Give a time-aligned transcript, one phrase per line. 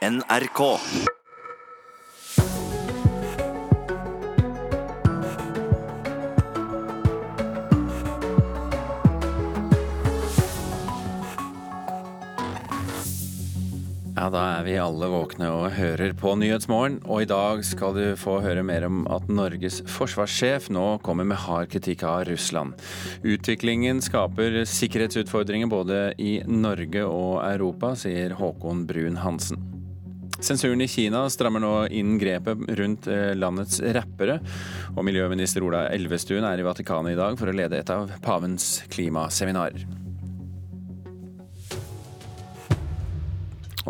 [0.00, 0.60] NRK.
[14.16, 17.02] Ja, da er vi alle våkne og hører på Nyhetsmorgen.
[17.04, 21.42] Og i dag skal du få høre mer om at Norges forsvarssjef nå kommer med
[21.44, 22.72] hard kritikk av Russland.
[23.20, 29.79] Utviklingen skaper sikkerhetsutfordringer både i Norge og Europa, sier Håkon Brun Hansen.
[30.40, 34.38] Sensuren i Kina strammer nå inn grepet rundt eh, landets rappere.
[34.96, 38.78] Og miljøminister Ola Elvestuen er i Vatikanet i dag for å lede et av pavens
[38.92, 39.84] klimaseminarer.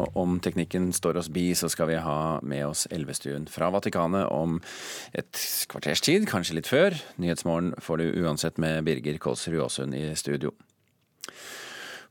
[0.01, 4.27] Og om teknikken står oss bi, så skal vi ha med oss Elvestuen fra Vatikanet
[4.35, 4.59] om
[5.15, 6.99] et kvarters tid, kanskje litt før.
[7.23, 10.55] Nyhetsmorgen får du uansett med Birger Kolsrud Aasund i studio.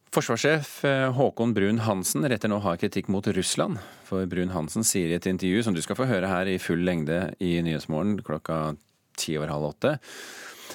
[0.10, 3.78] Forsvarssjef eh, Håkon Brun-Hansen retter nå hard kritikk mot Russland.
[4.08, 7.28] For Brun-Hansen sier i et intervju som du skal få høre her i full lengde
[7.38, 8.74] i Nyhetsmorgen klokka
[9.20, 10.00] ti over halv åtte,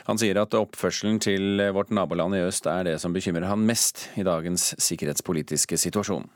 [0.04, 4.08] han sier at oppførselen til vårt naboland i øst er det som bekymrer han mest
[4.20, 6.26] i dagens sikkerhetspolitiske situasjon.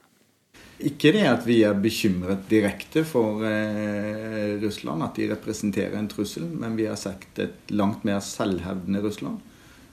[0.88, 6.46] Ikke det at vi er bekymret direkte for eh, Russland, at de representerer en trussel,
[6.46, 9.42] men vi har sett et langt mer selvhevdende Russland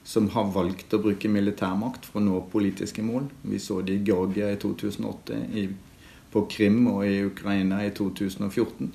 [0.06, 3.26] som har valgt å bruke militærmakt for å nå politiske mål.
[3.42, 5.66] Vi så det i Georgia i 2008, i,
[6.30, 8.92] på Krim og i Ukraina i 2014.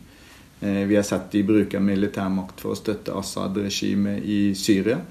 [0.61, 5.01] Eh, vi har sett de bruker militærmakt for å støtte Assad-regimet i Syria.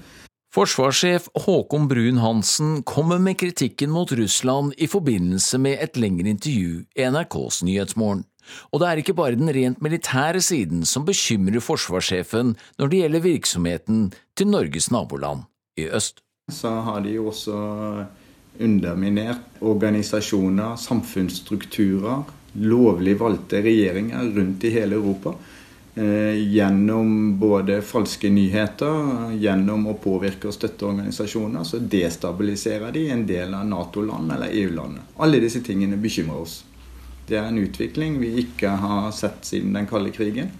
[0.51, 7.05] Forsvarssjef Håkon Brun-Hansen kommer med kritikken mot Russland i forbindelse med et lengre intervju i
[7.13, 8.25] NRKs Nyhetsmorgen.
[8.73, 13.25] Og det er ikke bare den rent militære siden som bekymrer forsvarssjefen når det gjelder
[13.29, 14.03] virksomheten
[14.35, 15.45] til Norges naboland
[15.81, 16.21] i øst.
[16.51, 17.55] Så har de også
[18.59, 22.23] underminert organisasjoner, samfunnsstrukturer,
[22.53, 25.33] lovlig valgte regjeringer rundt i hele Europa.
[25.95, 33.25] Eh, gjennom både falske nyheter, gjennom å påvirke og støtte organisasjoner, så destabiliserer de en
[33.27, 35.09] del av Nato-land eller EU-landet.
[35.19, 36.61] Alle disse tingene bekymrer oss.
[37.27, 40.53] Det er en utvikling vi ikke har sett siden den kalde krigen.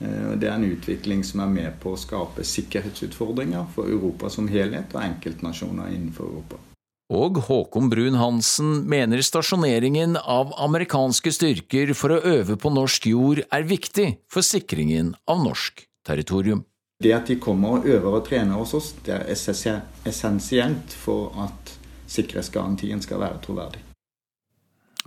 [0.00, 4.48] Eh, det er en utvikling som er med på å skape sikkerhetsutfordringer for Europa som
[4.50, 6.62] helhet og enkeltnasjoner innenfor Europa.
[7.08, 13.64] Og Håkon Brun-Hansen mener stasjoneringen av amerikanske styrker for å øve på norsk jord er
[13.64, 16.66] viktig for sikringen av norsk territorium.
[17.00, 21.76] Det at de kommer og øver og trener hos oss, det er essensielt for at
[22.10, 23.87] sikkerhetsgarantien skal være troverdig.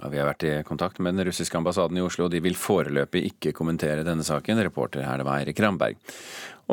[0.01, 2.57] Ja, vi har vært i kontakt med den russiske ambassaden i Oslo, og de vil
[2.57, 4.57] foreløpig ikke kommentere denne saken.
[4.65, 5.99] Reporter her, det var Eirik Ramberg.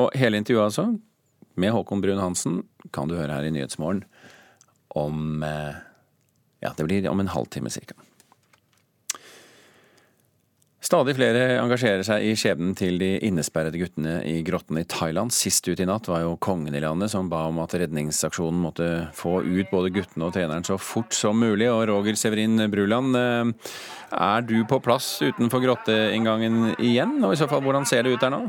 [0.01, 0.87] Og hele intervjuet altså,
[1.61, 2.63] med Håkon Brun-Hansen,
[2.95, 4.07] kan du høre her i Nyhetsmorgen
[4.97, 5.85] om eh,
[6.65, 7.95] Ja, det blir om en halvtime cirka.
[10.89, 15.35] Stadig flere engasjerer seg i skjebnen til de innesperrede guttene i grottene i Thailand.
[15.37, 18.87] Sist ut i natt var jo kongen i landet som ba om at redningsaksjonen måtte
[19.13, 21.69] få ut både guttene og treneren så fort som mulig.
[21.69, 23.69] Og Roger Severin Bruland, eh,
[24.17, 27.19] er du på plass utenfor grotteinngangen igjen?
[27.21, 28.47] Og i så fall, hvordan ser det ut der nå?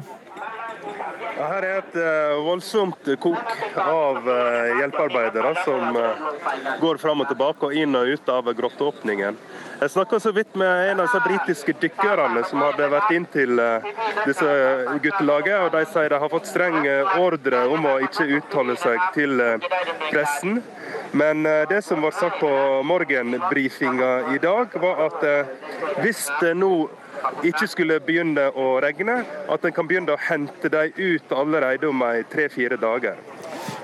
[1.39, 6.27] Ja, her er et uh, voldsomt kok av uh, hjelpearbeidere som uh,
[6.79, 9.43] går fram og tilbake og inn og ut av grotteåpningen.
[9.79, 13.61] Jeg snakka så vidt med en av de britiske dykkerne som hadde vært inn til
[14.25, 14.49] disse
[15.05, 15.55] guttelaget.
[15.55, 16.81] og De sier de har fått streng
[17.15, 19.39] ordre om å ikke uttale seg til
[20.09, 20.59] pressen.
[21.15, 22.51] Men det som var sagt på
[22.91, 25.23] morgenbrifinga i dag, var at
[26.03, 26.73] hvis det nå
[27.47, 32.03] ikke skulle begynne å regne, at en kan begynne å hente dem ut allerede om
[32.31, 33.15] tre-fire dager.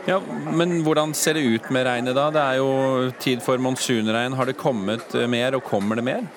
[0.05, 0.19] Ja,
[0.53, 2.27] Men hvordan ser det ut med regnet da?
[2.29, 4.35] Det er jo tid for monsunregn.
[4.37, 6.27] Har det kommet eh, mer, og kommer det mer?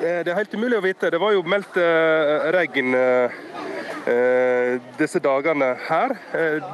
[0.00, 1.10] Det er helt umulig å vite.
[1.14, 3.38] Det var jo meldt eh, regn eh,
[4.98, 6.14] disse dagene her,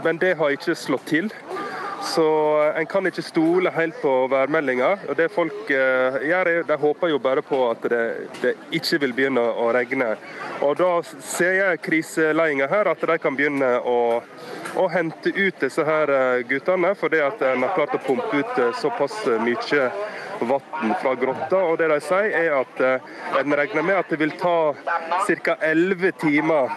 [0.05, 1.33] men det har ikke slått til.
[2.05, 4.91] Så en kan ikke stole helt på værmeldinga.
[5.09, 8.03] Og det folk eh, gjør, de håper jo bare på at det,
[8.43, 10.11] det, ikke vil begynne å regne.
[10.67, 13.99] Og da ser jeg kriseledelsen her, at de kan begynne å,
[14.77, 16.93] å hente ut disse her eh, guttene.
[17.01, 19.91] Fordi at en har klart å pumpe ut eh, såpass mye
[20.45, 21.63] vann fra grotta.
[21.71, 22.83] Og det de sier er at
[23.41, 25.57] en regner med at det vil ta ca.
[25.63, 26.75] 11 timer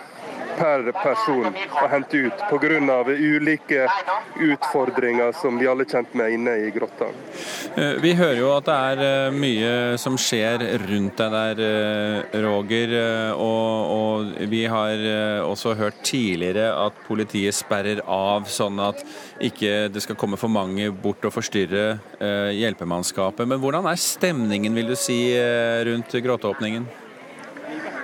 [0.57, 3.03] per person å hente ut pga.
[3.07, 3.87] ulike
[4.41, 7.09] utfordringer som vi alle er kjent med inne i grotta.
[7.77, 9.71] Eh, vi hører jo at det er eh, mye
[10.01, 12.95] som skjer rundt deg der, eh, Roger.
[13.37, 15.01] Og, og vi har
[15.45, 19.03] også hørt tidligere at politiet sperrer av sånn at
[19.43, 21.99] ikke det skal komme for mange bort og forstyrre
[22.57, 23.47] hjelpemannskapet.
[23.49, 25.19] Men hvordan er stemningen, vil du si,
[25.87, 26.87] rundt grottåpningen?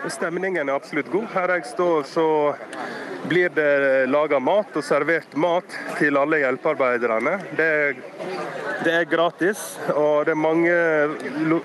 [0.09, 1.29] Stemningen er absolutt god.
[1.33, 2.27] Her jeg står, så
[3.29, 7.37] blir det laga mat og servert mat til alle hjelpearbeiderne.
[7.55, 7.71] Det
[8.83, 9.59] det er, gratis,
[9.95, 10.71] og det er mange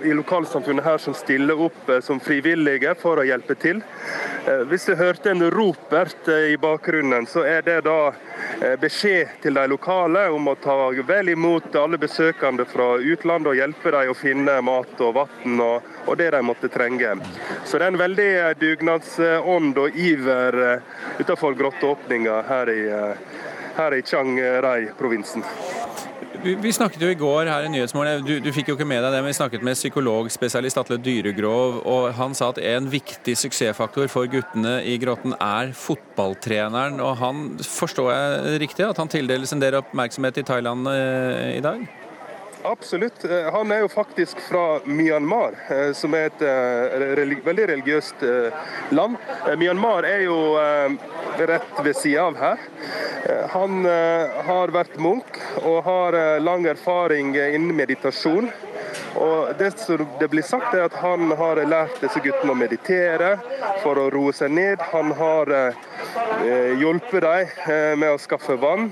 [0.07, 3.81] i lokalsamfunnet her som stiller opp eh, som frivillige for å hjelpe til.
[4.47, 7.99] Eh, hvis du hørte en ropert eh, i bakgrunnen, så er det da
[8.81, 10.75] beskjed til de lokale om å ta
[11.07, 15.89] vel imot alle besøkende fra utlandet og hjelpe dem å finne mat og vann og,
[16.07, 17.17] og, det de måtte trenge.
[17.65, 18.28] Så det er en veldig
[18.61, 20.59] dugnadsånd og iver
[21.19, 23.29] utenfor for grotteåpninga her eh,
[23.79, 25.45] her i Chiang Rai-provinsen.
[26.39, 29.11] Vi, snakket jo i går her i Nyhetsmorgen, du, du, fikk jo ikke med deg
[29.11, 34.07] det, men vi snakket med psykologspesialist Atle Dyregrov, og han sa at en viktig suksessfaktor
[34.13, 37.03] for guttene i grotten er fotballtreneren.
[37.03, 41.65] og han, Forstår jeg riktig at han tildeles en del oppmerksomhet i Thailand eh, i
[41.65, 41.83] dag?
[42.69, 43.25] Absolutt.
[43.25, 48.25] Eh, han er jo faktisk fra Myanmar, eh, som er et eh, veldig religiøst
[48.93, 49.17] land.
[49.57, 50.37] Myanmar er jo
[51.39, 52.61] rett ved sida av her.
[53.55, 53.85] Han
[54.47, 58.51] har vært munk og har lang erfaring innen meditasjon.
[59.15, 63.31] Og Det som det blir sagt, er at han har lært disse guttene å meditere
[63.83, 64.83] for å roe seg ned.
[64.93, 68.91] Han har eh, hjulpet dem eh, med å skaffe vann.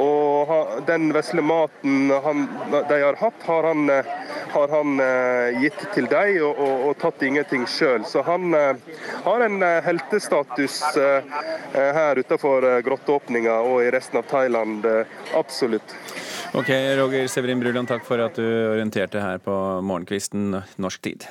[0.00, 0.52] Og
[0.88, 4.14] den vesle maten han, de har hatt, har han, eh,
[4.54, 5.02] har han
[5.60, 8.06] gitt til dem, og, og, og tatt ingenting sjøl.
[8.08, 8.54] Så han
[9.26, 10.78] har en heltestatus
[11.74, 14.86] her utenfor grotteåpninga og i resten av Thailand.
[15.36, 15.96] absolutt.
[16.56, 19.52] Ok, Roger Severin Bruland, takk for at du orienterte her på
[19.84, 21.26] morgenkvisten norsk tid.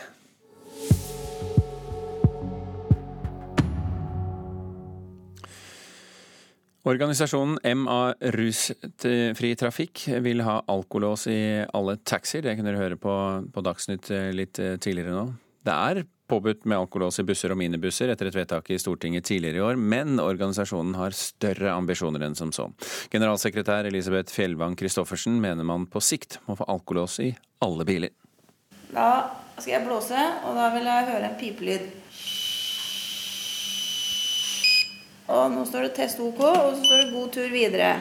[6.85, 7.97] Organisasjonen MA
[8.37, 11.41] Rusfri Trafikk vil ha alkolås i
[11.73, 12.45] alle taxier.
[12.45, 13.15] Det kunne dere høre på,
[13.49, 15.25] på Dagsnytt litt tidligere nå.
[15.65, 19.59] Det er påbudt med alkolås i busser og minibusser etter et vedtak i Stortinget tidligere
[19.59, 22.69] i år, men organisasjonen har større ambisjoner enn som så.
[23.13, 27.31] Generalsekretær Elisabeth Fjellvang Christoffersen mener man på sikt må få alkolås i
[27.65, 28.13] alle biler.
[28.91, 29.09] Da
[29.59, 31.85] skal jeg blåse, og da vil jeg høre en pipelyd.
[35.25, 37.93] Og nå står det test OK, og så står det god tur videre.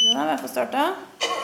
[0.00, 1.39] Den har i hvert fall starta.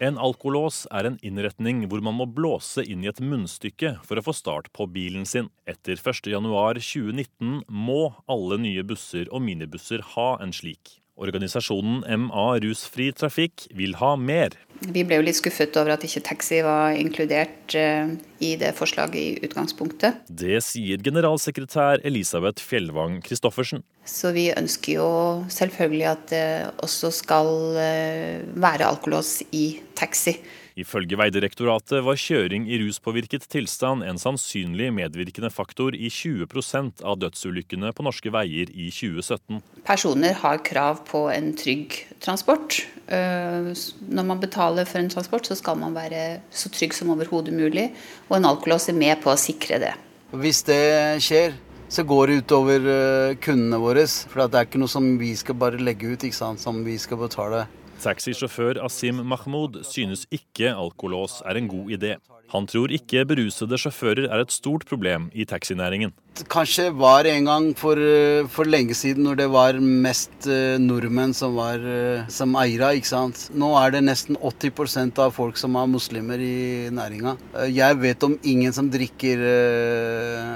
[0.00, 4.24] En alkolås er en innretning hvor man må blåse inn i et munnstykke for å
[4.24, 5.50] få start på bilen sin.
[5.68, 10.99] Etter 1.1.2019 må alle nye busser og minibusser ha en slik.
[11.20, 14.56] Organisasjonen MA Rusfri Trafikk vil ha mer.
[14.80, 19.18] Vi ble jo litt skuffet over at ikke taxi var inkludert eh, i det forslaget
[19.20, 20.22] i utgangspunktet.
[20.32, 23.84] Det sier generalsekretær Elisabeth Fjellvang Christoffersen.
[24.08, 25.10] Så vi ønsker jo
[25.52, 26.46] selvfølgelig at det
[26.80, 29.66] også skal eh, være alkolås i
[30.00, 30.38] taxi.
[30.80, 37.92] Ifølge Vegdirektoratet var kjøring i ruspåvirket tilstand en sannsynlig medvirkende faktor i 20% av dødsulykkene
[37.96, 39.60] på norske veier i 2017.
[39.86, 42.80] Personer har krav på en trygg transport.
[43.12, 43.72] Eh,
[44.08, 47.90] når man betaler for en transport, så skal man være så trygg som overhodet mulig,
[48.28, 49.96] og en alkolås er med på å sikre det.
[50.30, 50.84] Hvis det
[51.24, 51.56] skjer,
[51.90, 54.06] så går det utover eh, kundene våre.
[54.06, 57.66] For det er ikke noe som vi skal bare legge ut, som vi skal betale
[58.00, 62.14] Taxisjåfør Asim Mahmoud synes ikke alkolås er en god idé.
[62.50, 66.10] Han tror ikke berusede sjåfører er et stort problem i taxinæringen.
[66.50, 71.34] Kanskje var en gang for, eh, for lenge siden når det var mest uh, nordmenn
[71.34, 72.94] som, var, uh, som eiere.
[72.96, 73.50] ikke sant?
[73.54, 77.36] Nå er det nesten 80% av folk som er muslimer i næringa.
[77.70, 79.42] Jeg vet om ingen som drikker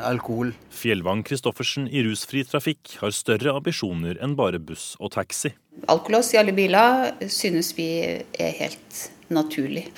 [0.03, 0.55] alkohol.
[0.75, 5.53] Fjellvang Christoffersen i Rusfri Trafikk har større ambisjoner enn bare buss og taxi.
[5.91, 9.89] Alkolås i alle biler synes vi er helt naturlig.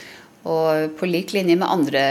[0.46, 2.02] Og på lik linje med andre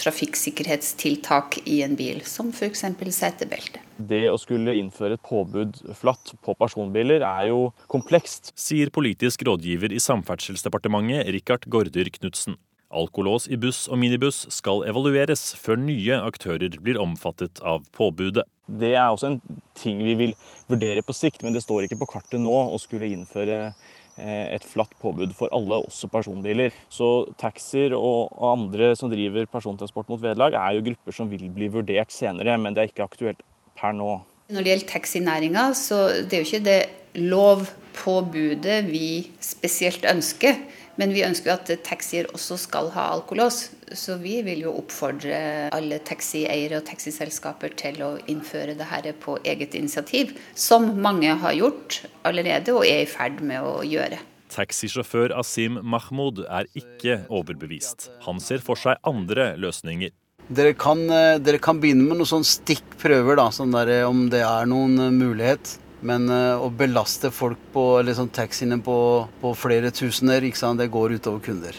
[0.00, 2.86] trafikksikkerhetstiltak i en bil, som f.eks.
[3.12, 3.82] setebelte.
[3.98, 8.54] Det å skulle innføre et påbud flatt på personbiler er jo komplekst.
[8.56, 12.56] Sier politisk rådgiver i Samferdselsdepartementet Rikard Gaarder Knutsen.
[12.94, 18.46] Alkolås i buss og minibuss skal evalueres før nye aktører blir omfattet av påbudet.
[18.64, 19.40] Det er også en
[19.76, 20.36] ting vi vil
[20.70, 23.74] vurdere på sikt, men det står ikke på kartet nå å skulle innføre
[24.18, 26.74] et flatt påbud for alle, også personbiler.
[26.92, 31.70] Så taxier og andre som driver persontransport mot vederlag, er jo grupper som vil bli
[31.72, 33.42] vurdert senere, men det er ikke aktuelt
[33.78, 34.12] per nå.
[34.52, 36.80] Når det gjelder taxinæringa, så det er jo ikke det
[37.14, 40.58] lovpåbudet vi spesielt ønsker.
[41.00, 43.68] Men vi ønsker jo at taxier også skal ha alkolås.
[43.94, 49.36] Så vi vil jo oppfordre alle taxieiere og taxiselskaper til å innføre det her på
[49.42, 50.36] eget initiativ.
[50.54, 54.20] Som mange har gjort allerede og er i ferd med å gjøre.
[54.54, 58.10] Taxisjåfør Asim Mahmoud er ikke overbevist.
[58.28, 60.14] Han ser for seg andre løsninger.
[60.44, 64.28] Dere kan, eh, dere kan begynne med noen sånn stikkprøver, da, sånn der, eh, om
[64.28, 65.78] det er noen eh, mulighet.
[66.04, 68.96] Men uh, å belaste folk på sånn taxiene på,
[69.40, 70.44] på flere tusener,
[70.76, 71.78] det går utover kunder.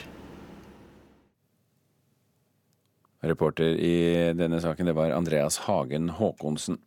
[3.25, 6.77] Reporter i denne saken, det var Andreas Hagen Håkonsen.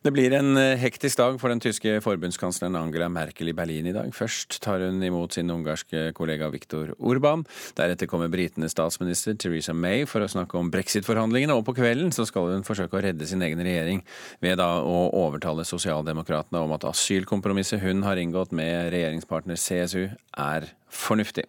[0.00, 3.92] Det blir en eh, hektisk dag for den tyske forbundskansleren Angela Merkel i Berlin i
[3.92, 4.08] dag.
[4.16, 7.42] Først tar hun imot sin ungarske kollega Viktor Urban.
[7.76, 12.24] Deretter kommer britenes statsminister Theresa May for å snakke om brexit-forhandlingene, og på kvelden så
[12.24, 14.00] skal hun forsøke å redde sin egen regjering
[14.40, 20.06] ved da å overtale sosialdemokratene om at asylkompromisset hun har inngått med regjeringspartner CSU,
[20.40, 21.46] er fornuftig.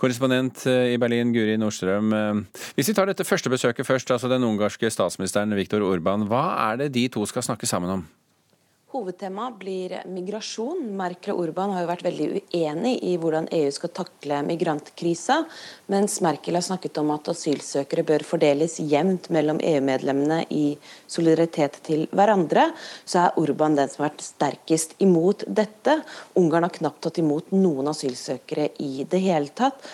[0.00, 2.14] Korrespondent eh, i Berlin, Guri Nordstrøm.
[2.16, 6.26] Eh, hvis vi tar dette første besøket først, altså den ungarske statsministeren Viktor Orban.
[6.30, 8.08] Hva er det de to skal snakke sammen om?
[8.90, 10.80] Hovedtema blir migrasjon.
[10.98, 15.36] Merkel og Urban har jo vært veldig uenig i hvordan EU skal takle migrantkrisa,
[15.94, 20.64] mens Merkel har snakket om at asylsøkere bør fordeles jevnt mellom EU-medlemmene i
[21.06, 22.72] solidaritet til hverandre,
[23.06, 26.00] så er Urban den som har vært sterkest imot dette.
[26.34, 29.86] Ungarn har knapt tatt imot noen asylsøkere i det hele tatt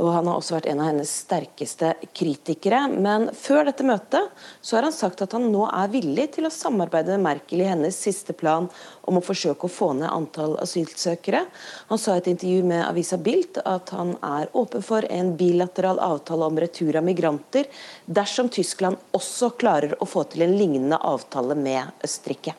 [0.00, 2.86] og han har også vært en av hennes sterkeste kritikere.
[2.88, 4.30] Men før dette møtet
[4.64, 7.68] så har han sagt at han nå er villig til å samarbeide med Merkel i
[7.68, 8.70] hennes siste plan
[9.10, 11.44] om å forsøke å få ned antall asylsøkere.
[11.90, 16.00] Han sa i et intervju med avisa Bilt at han er åpen for en bilateral
[16.00, 17.68] avtale om retur av migranter,
[18.06, 22.56] dersom Tyskland også klarer å få til en lignende avtale med Østerrike.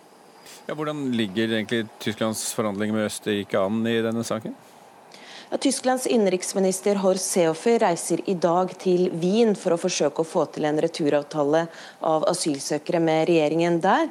[0.68, 4.54] Ja, hvordan ligger egentlig Tysklands forhandlinger med Østerrike an i denne saken?
[5.60, 10.66] Tysklands innenriksminister Horst Seehofer reiser i dag til Wien for å forsøke å få til
[10.66, 11.68] en returavtale
[12.10, 14.08] av asylsøkere med regjeringen der.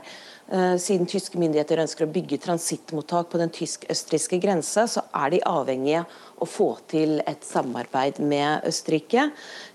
[0.52, 5.42] Eh, siden tyske myndigheter ønsker å bygge transittmottak på den tysk-østerrikske grensa, så er de
[5.48, 6.04] avhengige
[6.38, 9.30] å få til et samarbeid med Østerrike.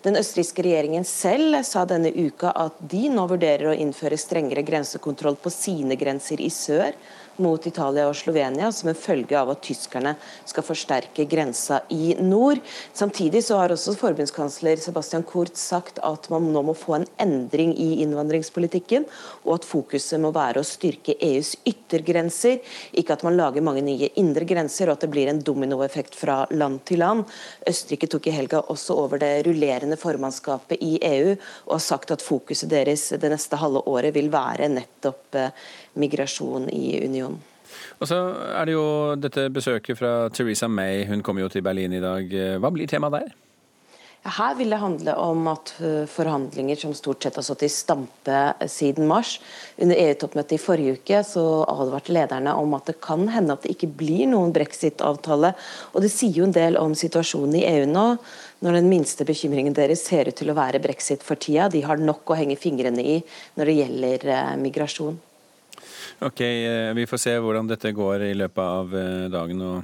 [0.08, 5.36] Den østerrikske regjeringen selv sa denne uka at de nå vurderer å innføre strengere grensekontroll
[5.36, 6.96] på sine grenser i sør
[7.44, 10.16] mot Italia og Slovenia, som en følge av at tyskerne
[10.48, 12.62] skal forsterke grensa i nord.
[12.94, 17.74] Samtidig så har også forbundskansler Sebastian Kurz sagt at man nå må få en endring
[17.78, 19.08] i innvandringspolitikken,
[19.46, 22.62] og at fokuset må være å styrke EUs yttergrenser,
[22.98, 26.40] ikke at man lager mange nye indre grenser, og at det blir en dominoeffekt fra
[26.52, 27.26] land til land.
[27.68, 31.36] Østerrike tok i helga også over det rullerende formannskapet i EU,
[31.68, 35.68] og har sagt at fokuset deres det neste halve året vil være nettopp eh,
[36.00, 37.27] migrasjon i unionen.
[37.98, 38.22] Og så
[38.56, 38.88] er det jo
[39.20, 42.32] dette besøket fra Theresa May, hun kommer jo til Berlin i dag.
[42.62, 43.36] Hva blir temaet der?
[44.28, 45.70] Her vil det handle om at
[46.12, 49.38] forhandlinger som stort sett har stått i stampe siden mars.
[49.80, 53.76] Under EU-toppmøtet i forrige uke så advarte lederne om at det kan hende at det
[53.78, 55.54] ikke blir noen brexit-avtale.
[55.94, 58.08] Og Det sier jo en del om situasjonen i EU nå,
[58.66, 61.70] når den minste bekymringen deres ser ut til å være brexit for tida.
[61.72, 63.22] De har nok å henge fingrene i
[63.56, 65.22] når det gjelder migrasjon.
[66.20, 69.60] Ok, eh, vi får se hvordan dette går i løpet av eh, dagen.
[69.62, 69.84] og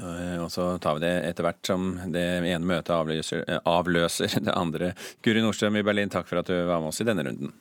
[0.00, 4.54] eh, og så tar vi det etter hvert som det ene møtet avløser, avløser det
[4.56, 4.94] andre.
[5.20, 7.52] Guri Nordstrøm i Berlin, takk for at du var med oss i denne runden.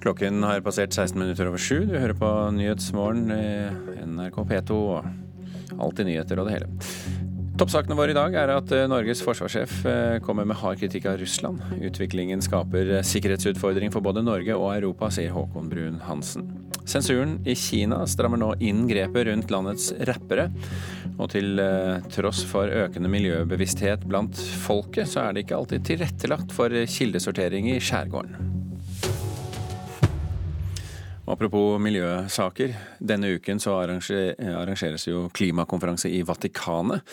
[0.00, 1.82] Klokken har passert 16 minutter over sju.
[1.90, 3.26] Du hører på Nyhetsmorgen,
[4.06, 5.10] NRK P2 og
[5.80, 7.19] Alltid nyheter og det hele.
[7.58, 11.18] Toppsakene våre i dag er at eh, Norges forsvarssjef eh, kommer med hard kritikk av
[11.20, 11.60] Russland.
[11.82, 16.46] Utviklingen skaper eh, sikkerhetsutfordring for både Norge og Europa, sier Håkon Brun Hansen.
[16.88, 20.48] Sensuren i Kina strammer nå inn grepet rundt landets rappere.
[21.20, 21.60] Og til
[22.14, 27.80] tross for økende miljøbevissthet blant folket, så er det ikke alltid tilrettelagt for kildesortering i
[27.82, 28.69] skjærgården.
[31.30, 32.74] Apropos miljøsaker.
[32.98, 37.06] Denne uken så arrangeres jo klimakonferanse i Vatikanet.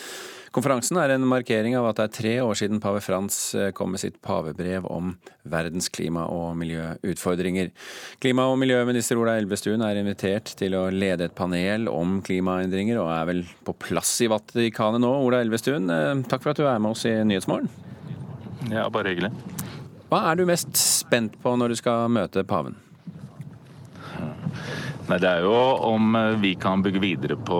[0.54, 3.92] Konferansen er en markering av at det er tre år siden pave Frans eh, kom
[3.92, 5.12] med sitt pavebrev om
[5.48, 7.68] verdens klima- og miljøutfordringer.
[8.22, 13.12] Klima- og miljøminister Ola Elvestuen er invitert til å lede et panel om klimaendringer, og
[13.12, 15.12] er vel på plass i Vatikanet nå.
[15.28, 17.68] Ola Elvestuen, eh, takk for at du er med oss i Nyhetsmorgen.
[18.72, 19.34] Ja, bare hyggelig.
[20.08, 22.80] Hva er du mest spent på når du skal møte paven?
[25.08, 25.52] Nei, Det er jo
[25.88, 27.58] om eh, vi kan bygge videre på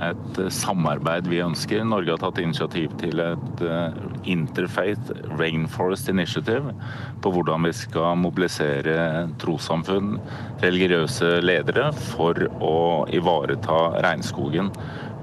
[0.00, 1.82] et eh, samarbeid vi ønsker.
[1.84, 3.98] Norge har tatt initiativ til et eh,
[4.32, 6.72] Interfaith Rainforest Initiative
[7.20, 10.16] på hvordan vi skal mobilisere trossamfunn,
[10.64, 14.72] religiøse ledere, for å ivareta regnskogen.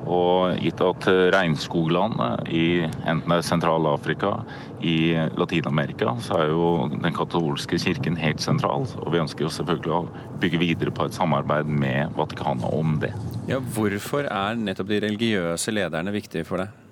[0.08, 2.16] Og gitt at regnskogland
[2.48, 4.38] i enten det er Sentral-Afrika,
[4.82, 8.86] i Latin-Amerika, så er jo den katolske kirken helt sentral.
[9.02, 10.02] Og vi ønsker jo selvfølgelig å
[10.42, 13.14] bygge videre på et samarbeid med Vatikanet om det.
[13.50, 16.84] Ja, Hvorfor er nettopp de religiøse lederne viktige for deg?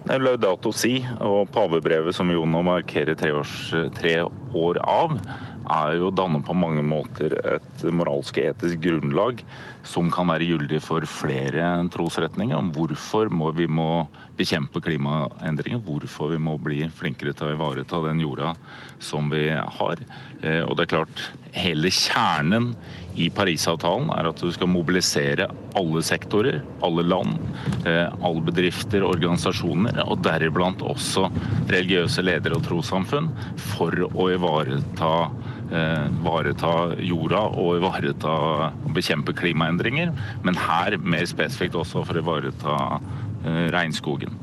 [0.00, 3.68] Det Laudato si og pavebrevet som jo nå markerer tre, års,
[3.98, 4.14] tre
[4.56, 5.12] år av,
[5.70, 9.44] er jo dannet på mange måter et moralsk og etisk grunnlag
[9.86, 12.56] som kan være gyldig for flere trosretninger.
[12.56, 14.06] Om hvorfor må vi må
[14.38, 18.54] bekjempe klimaendringer, hvorfor vi må bli flinkere til å ivareta den jorda
[19.02, 20.02] som vi har.
[20.42, 21.22] Eh, og det er klart,
[21.56, 22.72] hele kjernen
[23.20, 27.36] i Parisavtalen er at du skal mobilisere alle sektorer, alle land,
[27.84, 31.26] eh, alle bedrifter, organisasjoner, og deriblant også
[31.70, 33.32] religiøse ledere og trossamfunn,
[33.72, 35.14] for å ivareta
[35.70, 40.12] ivareta eh, jorda og ivareta og bekjempe klimaendringer.
[40.44, 42.78] Men her mer spesifikt også for å ivareta
[43.44, 44.34] eh, regnskogen.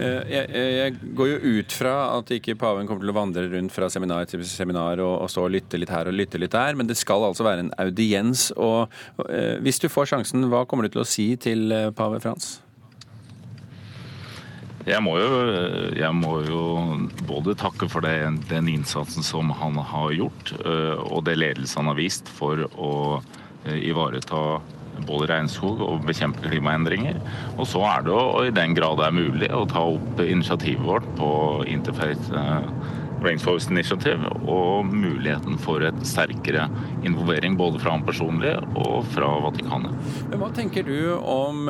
[0.00, 3.90] Eh, jeg, går jo ut fra at ikke paven kommer til å vandre rundt fra
[3.92, 6.98] seminar til seminar og, og og lytte litt her og lytte litt der, men det
[7.00, 8.50] skal altså være en audiens.
[8.56, 9.30] Og, og
[9.64, 12.58] hvis du får sjansen, hva kommer du til å si til pave Frans?
[14.90, 15.28] Jeg må, jo,
[15.94, 16.62] jeg må jo,
[17.28, 18.16] både takke for det,
[18.50, 22.92] den innsatsen som han har gjort, øh, og det ledelse han har vist for å
[23.20, 24.60] øh, ivareta
[25.06, 27.20] både regnskog og bekjempe klimaendringer.
[27.56, 30.82] Og så er det jo i den grad det er mulig å ta opp initiativet
[30.88, 31.30] vårt på
[31.70, 32.66] Interfaith øh,
[33.20, 36.66] Rainforest Initiative og muligheten for et sterkere
[37.06, 40.12] involvering både fra han personlig og fra Vatikanet.
[40.40, 41.68] Hva tenker du om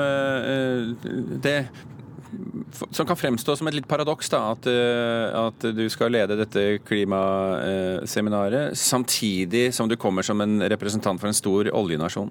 [1.42, 1.56] det
[2.90, 6.78] som kan fremstå som et litt paradoks, da, at, eh, at, du skal lede dette
[6.86, 12.30] klimaseminaret samtidig som du kommer som en representant for en stor oljenasjon?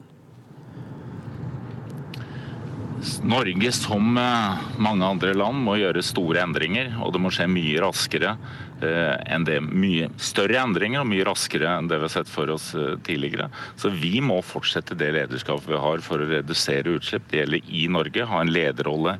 [3.24, 7.79] Norge, som eh, mange andre land, må gjøre store endringer, og det må skje mye
[7.84, 8.36] raskere
[8.83, 9.59] enn det.
[9.62, 13.50] Mye større endringer og mye raskere enn det vi har sett for oss eh, tidligere.
[13.79, 17.27] Så vi må fortsette det lederskapet vi har for å redusere utslipp.
[17.29, 19.17] Det gjelder i Norge, ha en lederrolle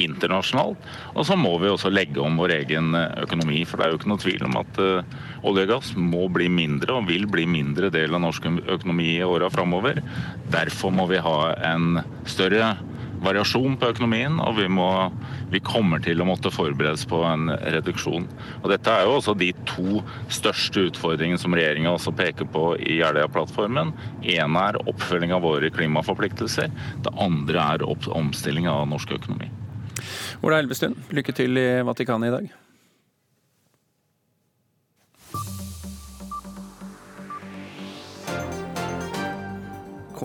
[0.00, 0.86] internasjonalt.
[1.12, 3.62] Og så må vi også legge om vår egen eh, økonomi.
[3.68, 4.80] For det er jo ikke noe tvil om at
[5.42, 9.26] olje og gass må bli mindre og vil bli mindre del av norsk økonomi i
[9.26, 10.00] åra framover.
[10.52, 11.38] Derfor må vi ha
[11.72, 12.74] en større
[13.24, 14.88] variasjon på økonomien, og vi, må,
[15.52, 18.26] vi kommer til å måtte forberedes på en reduksjon.
[18.62, 22.98] Og Dette er jo også de to største utfordringene som regjeringa også peker på i
[23.00, 23.94] Jeløya-plattformen.
[24.22, 26.72] Én er oppfølging av våre klimaforpliktelser.
[27.04, 29.50] Det andre er omstilling av norsk økonomi.
[30.42, 32.61] Ola Elvestuen, lykke til i Vatikanet i dag.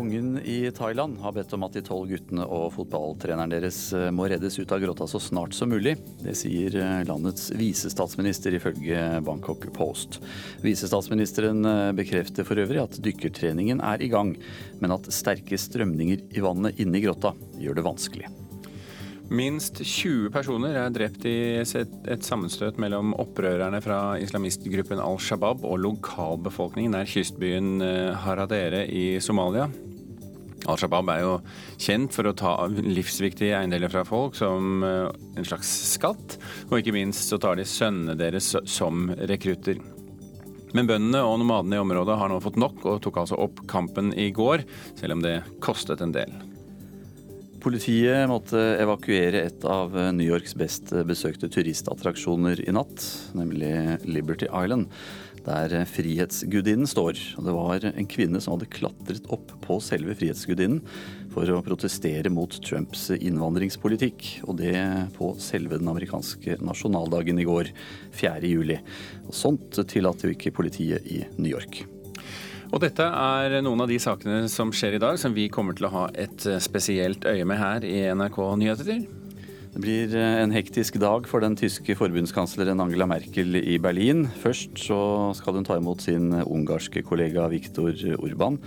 [0.08, 4.30] Kongen i Thailand har bedt om at de tolv guttene og fotballtreneren deres eh, må
[4.32, 5.98] reddes ut av grotta så snart som mulig.
[6.22, 10.22] Det sier eh, landets visestatsminister ifølge Bangkok Post.
[10.64, 14.32] Visestatsministeren eh, bekrefter for øvrig at dykkertreningen er i gang,
[14.80, 18.32] men at sterke strømninger i vannet inne i grotta gjør det vanskelig.
[19.28, 25.84] Minst 20 personer er drept i et sammenstøt mellom opprørerne fra islamistgruppen Al Shabaab og
[25.84, 27.84] lokalbefolkningen nær kystbyen
[28.24, 29.68] Haradere i Somalia.
[30.68, 31.34] Al Shabaab er jo
[31.80, 35.08] kjent for å ta livsviktige eiendeler fra folk som eh,
[35.40, 39.80] en slags skatt, og ikke minst så tar de sønnene deres som rekrutter.
[40.76, 44.12] Men bøndene og nomadene i området har nå fått nok, og tok altså opp kampen
[44.20, 44.66] i går,
[45.00, 46.36] selv om det kostet en del.
[47.64, 53.02] Politiet måtte evakuere et av New Yorks best besøkte turistattraksjoner i natt,
[53.36, 53.72] nemlig
[54.06, 54.92] Liberty Island
[55.48, 57.18] der Frihetsgudinnen står.
[57.40, 60.82] Det var en kvinne som hadde klatret opp på selve Frihetsgudinnen
[61.34, 64.76] for å protestere mot Trumps innvandringspolitikk, og det
[65.18, 67.72] på selve den amerikanske nasjonaldagen i går,
[68.18, 68.42] 4.
[68.50, 68.80] juli.
[69.28, 71.86] Og sånt tillater jo ikke politiet i New York.
[72.68, 75.88] Og dette er noen av de sakene som skjer i dag, som vi kommer til
[75.88, 79.08] å ha et spesielt øye med her i NRK Nyheter.
[79.78, 84.24] Det blir eh, en hektisk dag for den tyske forbundskansleren Angela Merkel i Berlin.
[84.42, 84.98] Først så
[85.38, 88.58] skal hun ta imot sin ungarske kollega Viktor Urban.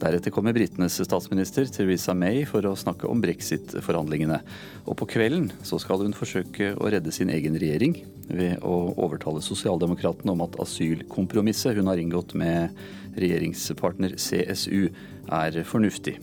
[0.00, 4.40] Deretter kommer britenes statsminister Theresa May for å snakke om brexit-forhandlingene.
[4.88, 8.00] Og på kvelden så skal hun forsøke å redde sin egen regjering
[8.32, 12.72] ved å overtale sosialdemokratene om at asylkompromisset hun har inngått med
[13.20, 14.86] regjeringspartner CSU
[15.28, 16.22] er fornuftig.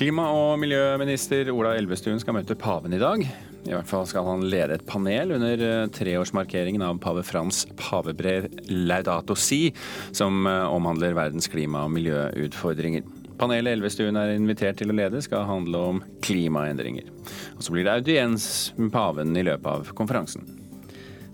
[0.00, 3.20] Klima- og miljøminister Ola Elvestuen skal møte paven i dag.
[3.20, 8.46] I hvert fall skal han lede et panel under eh, treårsmarkeringen av pave Frans pavebrev
[8.72, 9.74] Laudato Si,
[10.16, 13.04] som eh, omhandler verdens klima- og miljøutfordringer.
[13.42, 17.12] Panelet Elvestuen er invitert til å lede, skal handle om klimaendringer.
[17.58, 18.48] Og så blir det audiens
[18.80, 20.48] med paven i løpet av konferansen.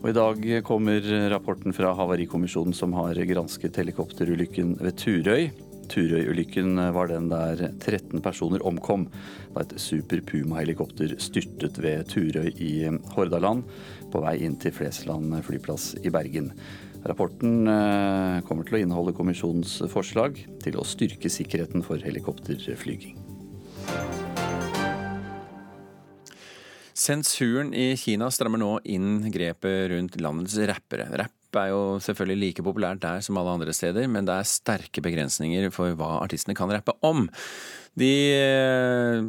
[0.03, 5.53] Og I dag kommer rapporten fra Havarikommisjonen som har gransket helikopterulykken ved Turøy.
[5.93, 9.07] Turøy-ulykken var den der 13 personer omkom
[9.55, 12.73] da et Super Puma-helikopter styrtet ved Turøy i
[13.15, 13.65] Hordaland
[14.13, 16.53] på vei inn til Flesland flyplass i Bergen.
[17.07, 23.15] Rapporten eh, kommer til å inneholde kommisjonens forslag til å styrke sikkerheten for helikopterflyging.
[26.97, 31.07] Sensuren i Kina strammer nå inn grepet rundt landets rappere.
[31.21, 35.02] Rapp er jo selvfølgelig like populært der som alle andre steder, men det er sterke
[35.04, 37.26] begrensninger for hva artistene kan rappe om.
[38.00, 39.20] De eh,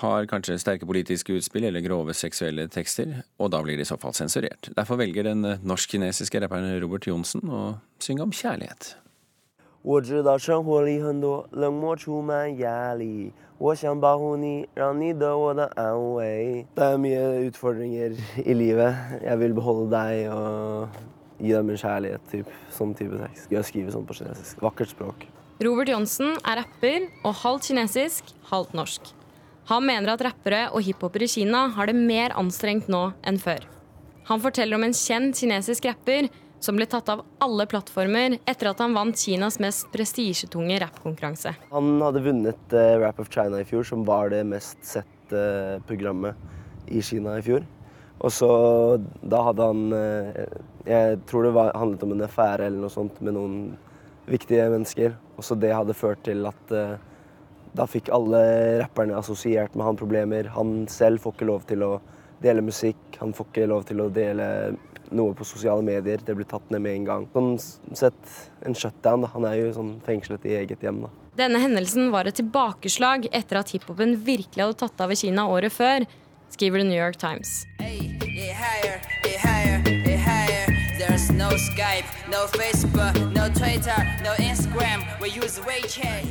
[0.00, 3.98] har kanskje sterke politiske utspill eller grove seksuelle tekster, og da blir de i så
[4.00, 4.70] fall sensurert.
[4.78, 8.96] Derfor velger den norsk-kinesiske rapperen Robert Johnsen å synge om kjærlighet.
[9.82, 16.66] 我知道生活里很多冷漠充满压力，我想保护你，让你得我的安慰。
[16.74, 18.92] Det er mye utfordringer i livet.
[19.22, 20.88] Jeg vil beholde deg og
[21.39, 22.27] gi dem en kjærlighet.
[22.31, 22.53] Typ.
[22.73, 23.49] Sånn type tekst.
[23.53, 24.61] Jeg skriver sånn på kinesisk.
[24.63, 25.27] Vakkert språk.
[25.63, 29.13] Robert Johnsen er rapper og halvt kinesisk, halvt norsk.
[29.69, 33.63] Han mener at rappere og hiphopere i Kina har det mer anstrengt nå enn før.
[34.27, 36.27] Han forteller om en kjent kinesisk rapper
[36.63, 41.51] som ble tatt av alle plattformer etter at han vant Kinas mest prestisjetunge rappkonkurranse.
[41.73, 45.81] Han hadde vunnet uh, Rap of China i fjor, som var det mest sette uh,
[45.89, 46.39] programmet
[46.87, 47.67] i Kina i fjor.
[48.23, 48.49] Og så
[49.19, 53.19] da hadde han uh, Jeg tror det var, handlet om en affære eller noe sånt
[53.23, 53.57] med noen
[54.27, 55.17] viktige mennesker.
[55.37, 56.73] Og så det hadde ført til at
[57.73, 58.41] da fikk alle
[58.83, 60.49] rapperne assosiert med han problemer.
[60.53, 61.93] Han selv får ikke lov til å
[62.43, 64.47] dele musikk, han får ikke lov til å dele
[65.13, 66.21] noe på sosiale medier.
[66.25, 67.27] Det blir tatt ned med en gang.
[67.33, 67.53] Sånn
[67.97, 69.25] sett en shutdown.
[69.25, 69.31] da.
[69.35, 71.03] Han er jo sånn fengslet i eget hjem.
[71.05, 71.11] da.
[71.37, 75.73] Denne hendelsen var et tilbakeslag etter at hiphopen virkelig hadde tatt av i Kina året
[75.73, 76.05] før,
[76.53, 77.63] skriver The New York Times.
[81.43, 85.01] No Skype, no Facebook, no Twitter, no Instagram.
[85.21, 86.23] We use WeChat.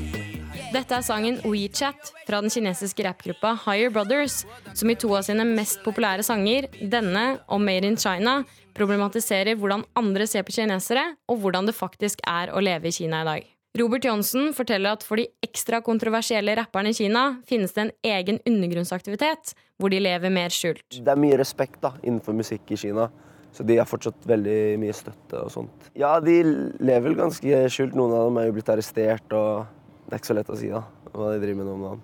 [0.73, 5.45] Dette er sangen WeChat fra den kinesiske rappgruppa Higher Brothers, som i to av sine
[5.45, 8.39] mest populære sanger, denne og Made in China,
[8.73, 13.21] problematiserer hvordan andre ser på kinesere, og hvordan det faktisk er å leve i Kina
[13.21, 13.51] i dag.
[13.83, 18.41] Robert Johnsen forteller at for de ekstra kontroversielle rapperne i Kina finnes det en egen
[18.49, 20.87] undergrunnsaktivitet hvor de lever mer skjult.
[20.89, 23.11] Det er mye respekt da, innenfor musikk i Kina,
[23.53, 25.91] så de har fortsatt veldig mye støtte og sånt.
[25.99, 26.39] Ja, de
[26.81, 27.97] lever vel ganske skjult.
[27.99, 29.67] Noen av dem er jo blitt arrestert og
[30.07, 32.01] det er ikke så lett å si da, hva de driver med nå om dagen.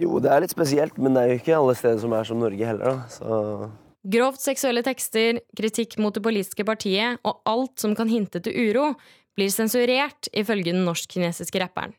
[0.00, 2.40] Jo, det er litt spesielt, men det er jo ikke alle steder som er som
[2.42, 3.08] Norge heller, da.
[3.12, 3.70] Så
[4.04, 8.90] Grovt seksuelle tekster, kritikk mot det politiske partiet og alt som kan hinte til uro,
[9.34, 11.94] blir sensurert, ifølge den norsk-kinesiske rapperen.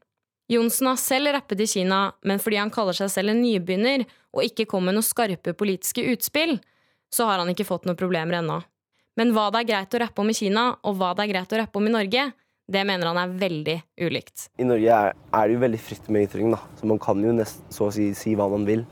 [0.52, 4.46] Johnsen har selv rappet i Kina, men fordi han kaller seg selv en nybegynner og
[4.46, 6.60] ikke kom med noen skarpe politiske utspill,
[7.10, 8.60] så har han ikke fått noen problemer ennå.
[9.20, 11.54] Men hva det er greit å rappe om i Kina, og hva det er greit
[11.56, 12.26] å rappe om i Norge,
[12.66, 14.48] det mener han er veldig ulikt.
[14.60, 16.60] I Norge er, er det jo veldig fritt med ytring, da.
[16.80, 18.84] så man kan jo nest, så å si si hva man vil.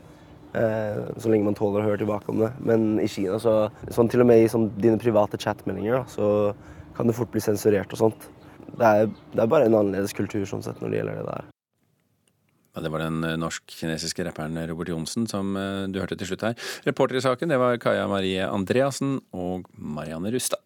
[0.54, 2.52] Eh, så lenge man tåler å høre tilbake om det.
[2.62, 3.56] Men i Kina, så,
[3.94, 6.28] sånn til og med i sånn, dine private chatmeldinger, da, så
[6.98, 8.30] kan det fort bli sensurert og sånt.
[8.74, 11.53] Det er, det er, bare en annerledes kultur sånn sett når det gjelder det der.
[12.74, 16.46] Ja, det var den eh, norsk-kinesiske rapperen Robert Johnsen som eh, du hørte til slutt
[16.48, 16.56] her.
[16.88, 20.62] Reporter i saken det var Kaja Marie Andreassen og Marianne Rustad.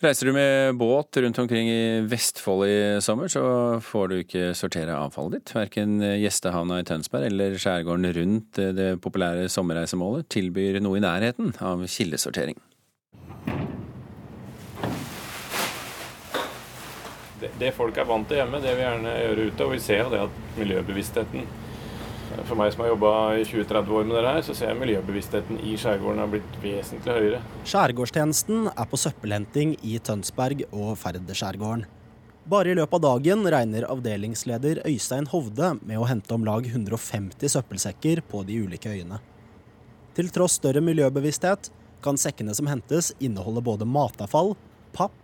[0.00, 3.42] Reiser du med båt rundt omkring i Vestfold i sommer, så
[3.84, 5.52] får du ikke sortere avfallet ditt.
[5.52, 11.84] Verken gjestehavna i Tønsberg eller skjærgården rundt det populære sommerreisemålet tilbyr noe i nærheten av
[11.84, 12.56] kildesortering.
[17.60, 19.66] Det, folk er vant til hjemme, det vil vi gjerne gjøre ute.
[19.66, 21.48] Og vi ser jo det at miljøbevisstheten
[22.46, 25.58] for meg som har jobba i 20-30 år med det her, så ser jeg miljøbevisstheten
[25.66, 27.40] i skjærgården har blitt vesentlig høyere.
[27.68, 31.84] Skjærgårdstjenesten er på søppelhenting i Tønsberg og Færderskjærgården.
[32.50, 37.52] Bare i løpet av dagen regner avdelingsleder Øystein Hovde med å hente om lag 150
[37.52, 39.20] søppelsekker på de ulike øyene.
[40.16, 41.70] Til tross større miljøbevissthet
[42.02, 44.54] kan sekkene som hentes inneholde både matavfall,
[44.96, 45.14] papp,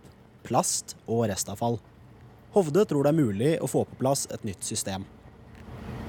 [0.47, 1.79] plast og restavfall.
[2.57, 5.05] Hovde tror det er mulig å få på plass et nytt system.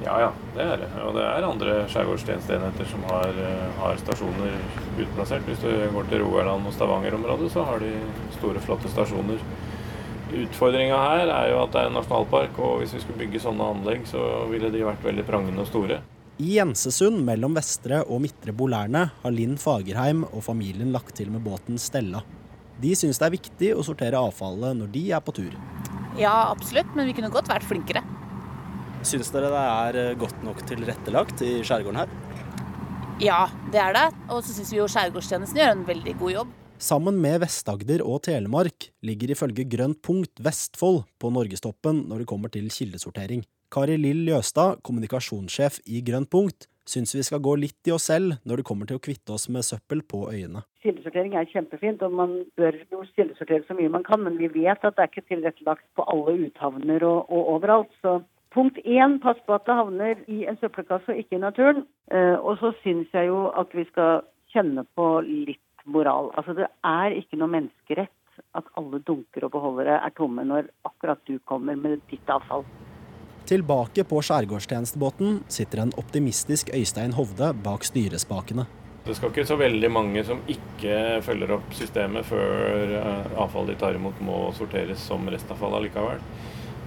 [0.05, 0.89] Ja ja, det er det.
[1.03, 4.55] Og det er andre skjærgårdstjenesteenheter som har, eh, har, stasjoner
[5.03, 5.43] utplassert.
[5.49, 7.91] Hvis du går til Rogaland og Stavanger-området, så har de
[8.39, 9.43] store, flotte stasjoner.
[10.39, 13.69] Utfordringa her er jo at det er en nasjonalpark, og hvis vi skulle bygge sånne
[13.75, 16.01] anlegg, så ville de vært veldig prangende og store.
[16.39, 21.43] I Jensesund mellom Vestre og Midtre Bolærne har Linn Fagerheim og familien lagt til med
[21.43, 22.23] båten Stella.
[22.79, 25.55] De syns det er viktig å sortere avfallet når de er på tur.
[26.19, 28.05] Ja, absolutt, men vi kunne godt vært flinkere.
[29.07, 32.15] Syns dere det er eh, godt nok tilrettelagt i skjærgården her?
[33.23, 34.07] Ja, det er det.
[34.31, 36.57] Og så syns vi jo Skjærgårdstjenesten gjør en veldig god jobb.
[36.79, 42.53] Sammen med Vest-Agder og Telemark ligger ifølge Grønt punkt Vestfold på norgestoppen når det kommer
[42.55, 43.43] til kildesortering.
[43.75, 48.39] Kari Lill Ljøstad, kommunikasjonssjef i Grønt punkt, syns vi skal gå litt i oss selv
[48.49, 50.65] når det kommer til å kvitte oss med søppel på øyene.
[50.85, 54.83] Kildesortering er kjempefint, og man bør jo kildesortere så mye man kan, men vi vet
[54.83, 57.95] at det er ikke tilrettelagt på alle uthavner og, og overalt.
[58.03, 58.21] så
[58.55, 61.83] Punkt én, pass på at det havner i en søppelkasse og ikke i naturen.
[62.11, 64.23] Eh, og så syns jeg jo at vi skal
[64.55, 66.33] kjenne på litt moral.
[66.33, 68.15] Altså det er ikke noe menneskerett
[68.57, 72.65] at alle dunker og beholdere er tomme når akkurat du kommer med ditt avfall.
[73.49, 78.67] Tilbake på skjærgårdstjenestebåten sitter en optimistisk Øystein Hovde bak styrespakene.
[79.07, 83.81] Det skal ikke så veldig mange som ikke følger opp systemet før eh, avfallet de
[83.81, 86.21] tar imot må sorteres som restavfall allikevel.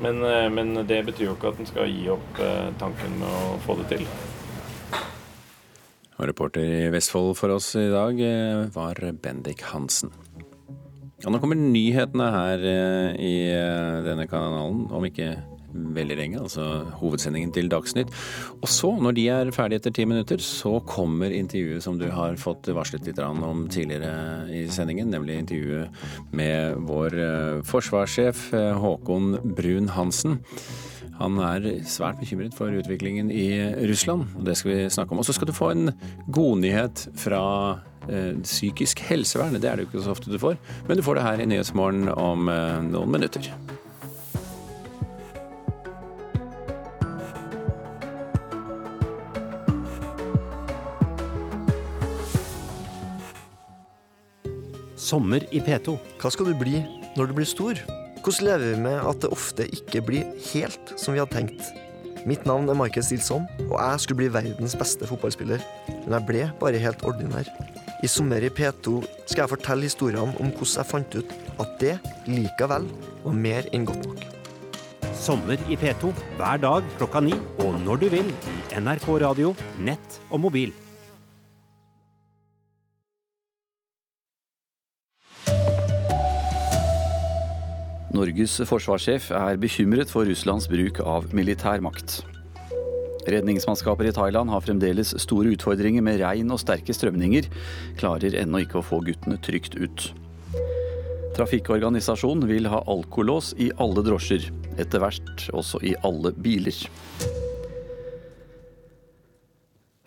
[0.05, 3.39] Men, eh, men, det betyr jo ikke at en skal gi opp eh, tanken med
[3.39, 4.05] å få det til.
[6.19, 8.21] Og reporter i Vestfold for oss i dag
[8.75, 10.13] var Bendik Hansen.
[11.23, 12.67] Ja, nå kommer nyhetene her
[13.17, 13.33] i
[14.05, 15.39] denne kanalen om ikke
[15.73, 16.67] veldig lenge, altså
[17.01, 18.11] hovedsendingen til Dagsnytt.
[18.61, 22.37] Og så, når de er ferdige etter ti minutter, så kommer intervjuet som du har
[22.41, 29.35] fått varslet litt om tidligere i sendingen, nemlig intervjuet med vår eh, forsvarssjef eh, Håkon
[29.57, 30.39] Brun-Hansen.
[31.21, 33.51] Han er svært bekymret for utviklingen i
[33.89, 35.21] Russland, og det skal vi snakke om.
[35.21, 35.91] Og så skal du få en
[36.33, 37.43] godnyhet fra
[38.09, 39.59] eh, psykisk helsevern.
[39.59, 40.57] Det er det jo ikke så ofte du får,
[40.87, 42.49] men du får det her i Nyhetsmorgen om
[42.89, 43.53] noen minutter.
[55.11, 55.97] Sommer i P2.
[56.21, 56.79] Hva skal du bli
[57.17, 57.79] når du blir stor?
[58.21, 61.71] Hvordan lever vi med at det ofte ikke blir helt som vi hadde tenkt?
[62.29, 65.63] Mitt navn er Michael Stilson, og jeg skulle bli verdens beste fotballspiller.
[65.89, 67.49] Men jeg ble bare helt ordinær.
[68.05, 71.97] I Sommer i P2 skal jeg fortelle historiene om hvordan jeg fant ut at det
[72.29, 72.87] likevel
[73.25, 74.23] var mer enn godt nok.
[75.17, 80.21] Sommer i P2 hver dag klokka ni og når du vil i NRK radio, nett
[80.29, 80.71] og mobil.
[88.11, 92.19] Norges forsvarssjef er bekymret for Russlands bruk av militærmakt.
[93.31, 97.47] Redningsmannskaper i Thailand har fremdeles store utfordringer med regn og sterke strømninger.
[98.01, 100.09] Klarer ennå ikke å få guttene trygt ut.
[101.37, 104.49] Trafikkorganisasjonen vil ha alkolås i alle drosjer.
[104.81, 106.75] Etter hvert også i alle biler.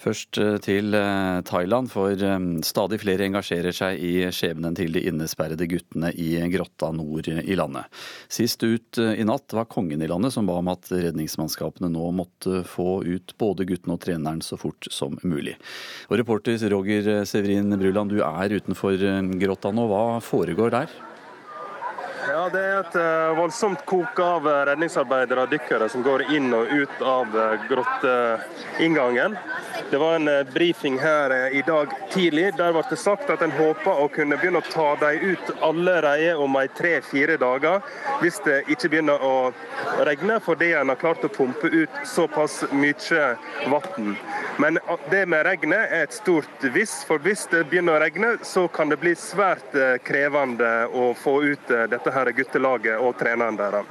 [0.04, 5.04] Først eh, til eh, Thailand, for eh, stadig flere engasjerer seg i skjebnen til de
[5.08, 7.88] innesperrede guttene i grotta nord i landet.
[8.32, 12.62] Sist ut i natt var kongen i landet som ba om at redningsmannskapene nå måtte
[12.68, 15.56] få ut både guttene og treneren så fort som mulig.
[16.10, 19.00] Og Reporter Roger Severin Bruland, du er utenfor
[19.40, 19.88] grotta nå.
[19.88, 20.92] Hva foregår der?
[22.28, 22.96] Ja, Det er et
[23.36, 27.36] voldsomt kok av redningsarbeidere og dykkere som går inn og ut av
[27.68, 29.36] grotteinngangen.
[29.90, 32.56] Det var en eh, brifing her eh, i dag tidlig.
[32.56, 36.36] Der ble det sagt at en håper å kunne begynne å ta dem ut allerede
[36.40, 37.82] om tre-fire dager,
[38.22, 39.52] hvis det ikke begynner å
[40.06, 43.28] regne, fordi en har klart å pumpe ut såpass mye
[43.70, 44.16] vann.
[44.58, 44.78] Men
[45.10, 48.92] det med regnet er et stort hvis, for hvis det begynner å regne, så kan
[48.92, 53.86] det bli svært eh, krevende å få ut dette her guttelaget og treneren deres.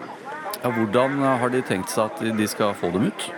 [0.64, 3.30] Ja, hvordan har de tenkt seg at de skal få dem ut?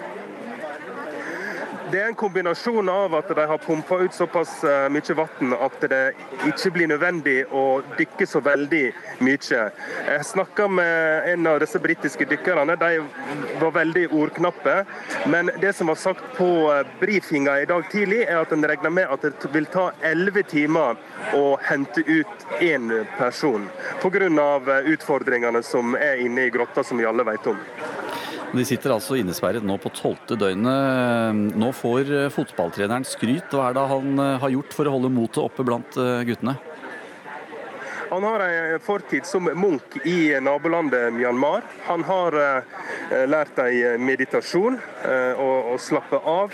[1.92, 5.84] Det er en kombinasjon av at de har pumpa ut såpass eh, mye vann at
[5.90, 6.02] det
[6.50, 8.84] ikke blir nødvendig å dykke så veldig
[9.26, 9.60] mye.
[10.08, 12.78] Jeg snakka med en av disse britiske dykkerne.
[12.82, 13.04] De
[13.62, 14.78] var veldig ordknappe.
[15.30, 18.94] Men det som var sagt på eh, brifinga i dag tidlig, er at en regner
[18.94, 20.98] med at det vil ta elleve timer
[21.38, 23.70] å hente ut én person.
[24.02, 24.26] Pga.
[24.26, 27.60] Eh, utfordringene som er inne i grotta, som vi alle vet om.
[28.56, 31.56] De sitter altså innesperret nå på tolvte døgnet.
[31.60, 33.52] Nå får eh, fotballtreneren skryt.
[33.52, 36.56] Hva er det han eh, har gjort for å holde motet oppe blant eh, guttene?
[38.10, 41.64] Han har en fortid som munk i nabolandet Myanmar.
[41.86, 42.38] Han har
[43.30, 44.78] lært deg meditasjon
[45.38, 46.54] og, og slappe av.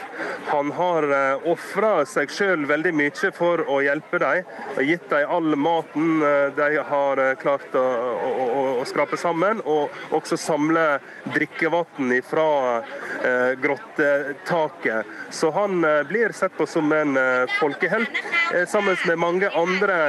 [0.52, 1.08] Han har
[1.50, 4.48] ofra seg sjøl veldig mye for å hjelpe dem.
[4.88, 6.24] Gitt dem all maten
[6.56, 10.86] de har klart å, å, å skrape sammen, og også samle
[11.34, 12.82] drikkevann fra
[13.24, 15.06] eh, grottetaket.
[15.30, 18.22] Så han eh, blir sett på som en eh, folkehelt,
[18.54, 20.00] eh, sammen med mange andre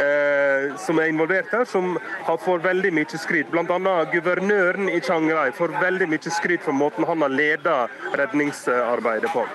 [0.00, 1.94] eh, som er involvert her, som
[2.26, 3.50] har fått veldig mye skryt.
[3.54, 3.96] Bl.a.
[4.12, 7.80] guvernøren i Chiang får veldig mye skryt for måten han har ledet
[8.18, 9.46] redningsarbeidet på.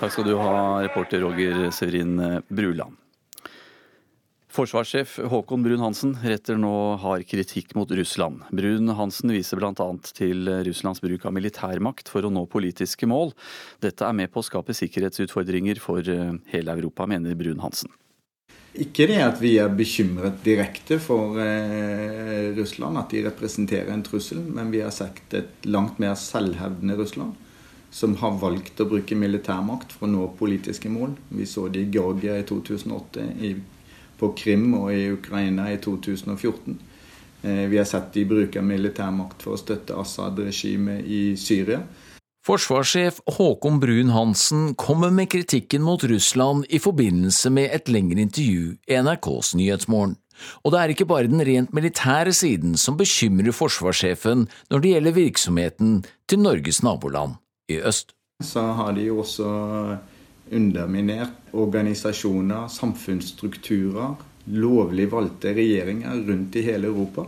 [0.00, 2.98] Takk skal du ha, reporter Roger Severin Bruland.
[4.56, 8.40] Forsvarssjef Håkon Brun-Hansen retter nå hard kritikk mot Russland.
[8.56, 9.88] Brun-Hansen viser bl.a.
[10.16, 13.34] til Russlands bruk av militærmakt for å nå politiske mål.
[13.84, 17.92] Dette er med på å skape sikkerhetsutfordringer for eh, hele Europa, mener Brun-Hansen.
[18.76, 24.42] Ikke det at vi er bekymret direkte for eh, Russland, at de representerer en trussel,
[24.42, 27.38] men vi har sett et langt mer selvhevdende Russland.
[27.90, 31.14] Som har valgt å bruke militærmakt for å nå politiske mål.
[31.32, 33.54] Vi så det i Georgia i 2008, i
[34.18, 36.76] på Krim og i Ukraina i 2014.
[37.42, 41.82] Eh, vi har sett de bruker militærmakt for å støtte Assad-regimet i Syria.
[42.46, 48.98] Forsvarssjef Håkon Brun-Hansen kommer med kritikken mot Russland i forbindelse med et lengre intervju i
[49.02, 50.12] NRKs Nyhetsmorgen.
[50.62, 55.16] Og det er ikke bare den rent militære siden som bekymrer forsvarssjefen når det gjelder
[55.16, 55.96] virksomheten
[56.30, 57.34] til Norges naboland
[57.72, 58.14] i øst.
[58.44, 59.50] Så har de jo også
[60.52, 64.14] underminert organisasjoner, samfunnsstrukturer,
[64.54, 67.26] lovlig valgte regjeringer rundt i hele Europa.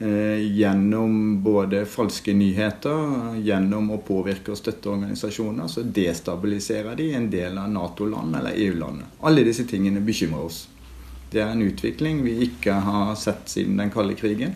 [0.00, 7.26] Eh, gjennom både falske nyheter, gjennom å påvirke og støtte organisasjoner, så destabiliserer de en
[7.30, 9.16] del av Nato-land eller EU-landet.
[9.26, 10.68] Alle disse tingene bekymrer oss.
[11.32, 14.54] Det er en utvikling vi ikke har sett siden den kalde krigen.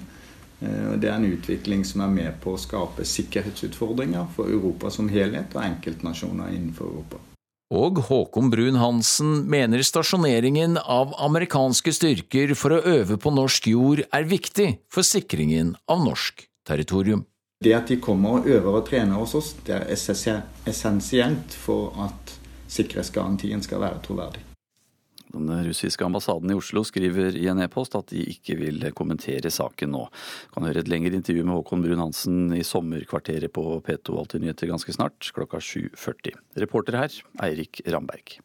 [0.63, 5.09] og det er en utvikling som er med på å skape sikkerhetsutfordringer for Europa som
[5.09, 7.32] helhet og enkeltnasjoner innenfor Europa.
[7.73, 14.29] Og Håkon Brun-Hansen mener stasjoneringen av amerikanske styrker for å øve på norsk jord er
[14.29, 17.25] viktig for sikringen av norsk territorium.
[17.65, 22.37] Det at de kommer og øver og trener hos oss, det er essensielt for at
[22.69, 24.45] sikkerhetsgarantien skal være troverdig.
[25.33, 29.95] Den russiske ambassaden i Oslo skriver i en e-post at de ikke vil kommentere saken
[29.97, 30.07] nå.
[30.55, 34.95] Kan høre et lengre intervju med Håkon Brun-Hansen i sommerkvarteret på P2 Alltid nyheter ganske
[34.95, 36.37] snart, klokka 7.40.
[36.61, 38.39] Reporter her, Eirik Ramberg.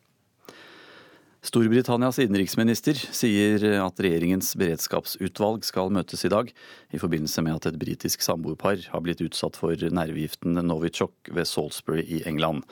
[1.48, 6.50] Storbritannias innenriksminister sier at regjeringens beredskapsutvalg skal møtes i dag,
[6.92, 12.04] i forbindelse med at et britisk samboerpar har blitt utsatt for nervegiften Novichok ved Salisbury
[12.04, 12.68] i England.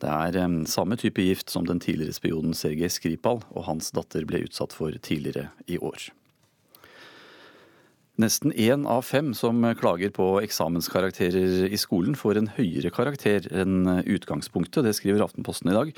[0.00, 4.46] Det er samme type gift som den tidligere spionen Sergej Skripal og hans datter ble
[4.48, 6.08] utsatt for tidligere i år.
[8.14, 13.88] Nesten én av fem som klager på eksamenskarakterer i skolen, får en høyere karakter enn
[14.06, 14.86] utgangspunktet.
[14.86, 15.90] Det skriver Aftenposten i dag.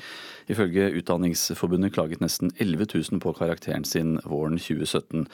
[0.49, 5.27] Ifølge Utdanningsforbundet klaget nesten 11 000 på karakteren sin våren 2017.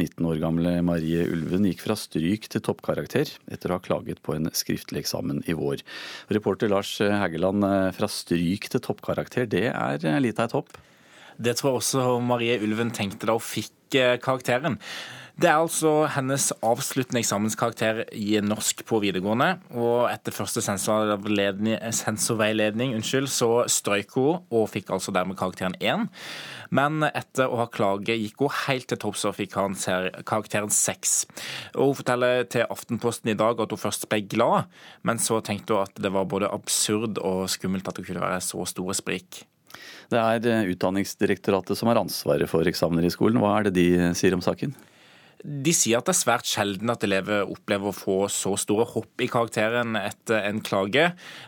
[0.00, 4.38] 19 år gamle Marie Ulven gikk fra stryk til toppkarakter etter å ha klaget på
[4.38, 5.84] en skriftlig eksamen i vår.
[6.32, 10.80] Reporter Lars Hægeland, fra stryk til toppkarakter, det er litt av et hopp?
[11.40, 14.80] Det tror jeg også Marie Ulven tenkte da hun fikk eh, karakteren.
[15.40, 19.56] Det er altså hennes avsluttende eksamenskarakter i norsk på videregående.
[19.72, 26.12] Og etter første sensorveiledning unnskyld, så strøyk hun og fikk altså dermed karakteren 1.
[26.76, 31.32] Men etter å ha klaget gikk hun helt til topps og fikk karakteren 6.
[31.78, 34.68] Og hun forteller til Aftenposten i dag at hun først ble glad,
[35.08, 38.44] men så tenkte hun at det var både absurd og skummelt at det kunne være
[38.44, 39.46] så store sprik.
[40.12, 43.40] Det er eh, Utdanningsdirektoratet som har ansvaret for eksamener i skolen.
[43.40, 44.76] Hva er det de sier om saken?
[45.40, 49.22] De sier at det er svært sjelden at elever opplever å få så store hopp
[49.24, 51.06] i karakteren etter en klage,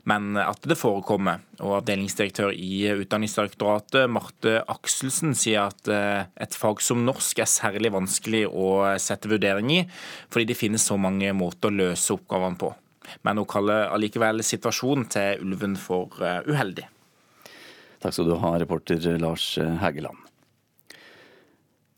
[0.09, 1.43] men at det forekommer.
[1.61, 7.93] Og Avdelingsdirektør i Utdanningsdirektoratet, Marte Akselsen, sier at eh, et fag som norsk er særlig
[7.93, 9.83] vanskelig å sette vurdering i,
[10.33, 12.73] fordi det finnes så mange måter å løse oppgavene på.
[13.29, 16.89] Men hun kaller allikevel situasjonen til ulven for eh, uheldig.
[18.03, 20.32] Takk skal du ha, reporter Lars Hægeland.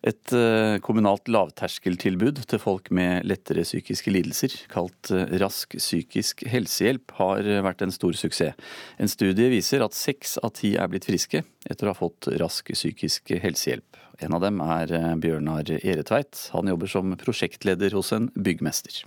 [0.04, 7.14] Et eh, kommunalt lavterskeltilbud til folk med lettere psykiske lidelser, kalt eh, Rask psykisk helsehjelp,
[7.16, 8.52] har vært en stor suksess.
[9.00, 12.68] En studie viser at seks av ti er blitt friske etter å ha fått rask
[12.76, 13.96] psykisk helsehjelp.
[14.20, 16.50] En av dem er eh, Bjørnar Eretveit.
[16.52, 19.00] Han jobber som prosjektleder hos en byggmester.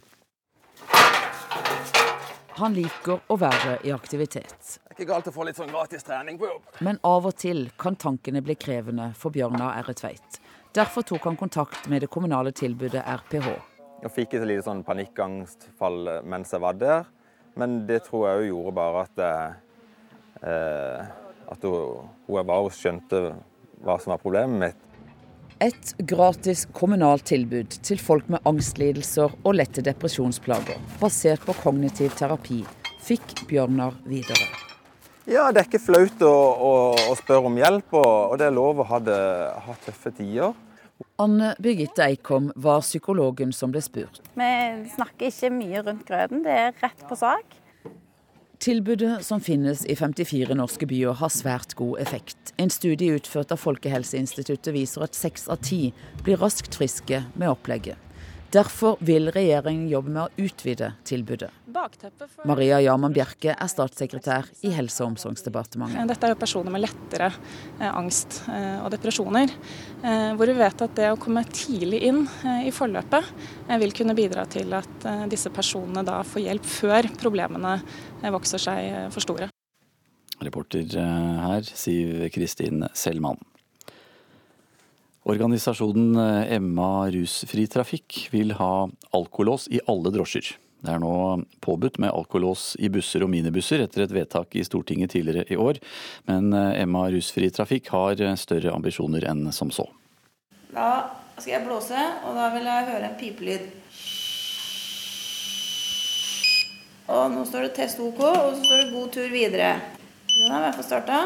[2.57, 4.57] Han liker å være i aktivitet.
[4.81, 6.75] Det er ikke galt å få litt sånn gratis trening på jobb.
[6.81, 10.41] Men av og til kan tankene bli krevende for Bjørnar Eretveit.
[10.77, 13.47] Derfor tok han kontakt med det kommunale tilbudet RPH.
[14.03, 17.07] Jeg fikk et lite sånn panikkangstfall mens jeg var der,
[17.57, 19.23] men det tror jeg jo gjorde bare at,
[20.45, 21.07] eh,
[21.49, 23.21] at hun, hun jeg var hos, skjønte
[23.87, 24.83] hva som var problemet mitt.
[25.65, 32.59] Et gratis kommunalt tilbud til folk med angstlidelser og lette depresjonsplager, basert på kognitiv terapi,
[33.01, 34.45] fikk Bjørnar videre.
[35.25, 36.35] Ja, det er ikke flaut å,
[36.69, 36.71] å,
[37.09, 39.19] å spørre om hjelp, og, og det er lov å ha, det,
[39.65, 40.53] ha tøffe tider.
[41.17, 44.21] Anne Birgitte Eikom var psykologen som ble spurt.
[44.37, 44.49] Vi
[44.95, 47.57] snakker ikke mye rundt grøten, det er rett på sak.
[48.57, 52.53] Tilbudet som finnes i 54 norske byer har svært god effekt.
[52.57, 55.91] En studie utført av Folkehelseinstituttet viser at seks av ti
[56.25, 58.06] blir raskt friske med opplegget.
[58.51, 61.49] Derfor vil regjeringen jobbe med å utvide tilbudet.
[62.47, 66.07] Maria Jarman Bjerke er statssekretær i Helse- og omsorgsdepartementet.
[66.07, 69.51] Dette er jo personer med lettere eh, angst eh, og depresjoner.
[69.99, 72.23] Eh, hvor vi vet at det å komme tidlig inn
[72.63, 73.33] i forløpet
[73.83, 77.75] vil kunne bidra til at disse personene da får hjelp før problemene
[78.31, 79.51] vokser seg for store.
[80.39, 83.41] Reporter her, Siv Kristin Selmann.
[85.27, 86.15] Organisasjonen
[86.47, 90.53] Emma rusfri trafikk vil ha alkolås i alle drosjer.
[90.79, 91.11] Det er nå
[91.59, 95.81] påbudt med alkolås i busser og minibusser etter et vedtak i Stortinget tidligere i år,
[96.31, 99.89] men Emma rusfri trafikk har større ambisjoner enn som så.
[100.71, 103.67] Da skal jeg blåse, og da vil jeg høre en pipelyd.
[107.11, 109.75] Og nå står det test OK, og så står det god tur videre.
[110.37, 111.19] Den har i hvert fall starta.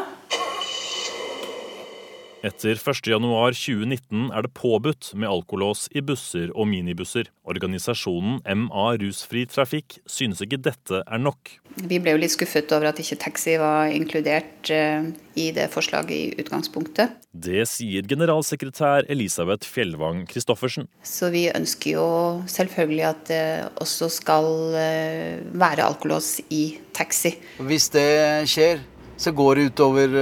[2.42, 7.28] Etter 1.1.2019 er det påbudt med alkolås i busser og minibusser.
[7.46, 11.52] Organisasjonen MA Rusfri Trafikk synes ikke dette er nok.
[11.86, 15.06] Vi ble jo litt skuffet over at ikke taxi var inkludert eh,
[15.38, 17.14] i det forslaget i utgangspunktet.
[17.30, 20.90] Det sier generalsekretær Elisabeth Fjellvang Christoffersen.
[21.06, 22.08] Så vi ønsker jo
[22.50, 23.44] selvfølgelig at det
[23.86, 24.50] også skal
[24.82, 27.36] eh, være alkolås i taxi.
[27.62, 28.10] Hvis det
[28.50, 28.82] skjer,
[29.22, 30.14] så går det utover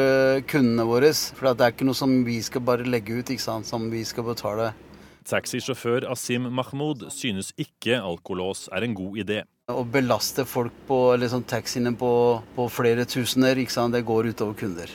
[0.51, 1.09] kundene våre.
[1.17, 4.05] For det er ikke noe som vi skal bare legge ut, ikke sant, som vi
[4.05, 4.71] skal betale.
[5.31, 9.43] Taxisjåfør Asim Mahmoud synes ikke alkolås er en god idé.
[9.71, 12.11] Å belaste folk på liksom, taxiene på,
[12.57, 13.95] på, flere tusener, ikke sant?
[13.95, 14.93] det går utover kunder.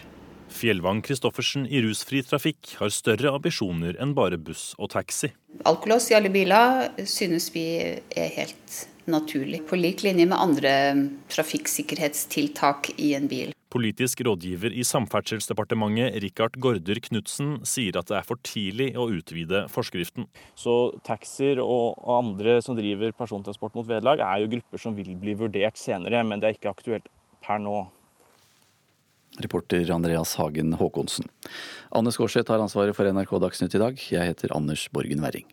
[0.55, 5.31] Fjellvang Christoffersen i Rusfri Trafikk har større ambisjoner enn bare buss og taxi.
[5.67, 10.71] Alkolås i alle biler synes vi er helt naturlig, på lik linje med andre
[11.33, 13.53] trafikksikkerhetstiltak i en bil.
[13.75, 19.65] Politisk rådgiver i Samferdselsdepartementet, Rikard Gaarder Knutsen, sier at det er for tidlig å utvide
[19.73, 20.29] forskriften.
[20.55, 25.35] Så taxier og andre som driver persontransport mot vederlag, er jo grupper som vil bli
[25.35, 27.11] vurdert senere, men det er ikke aktuelt
[27.43, 27.81] per nå.
[29.43, 31.27] Reporter Andreas Hagen Håkonsen.
[31.91, 33.99] Anne Skårseth har ansvaret for NRK Dagsnytt i dag.
[33.99, 35.49] Jeg heter Anders Borgen Werring.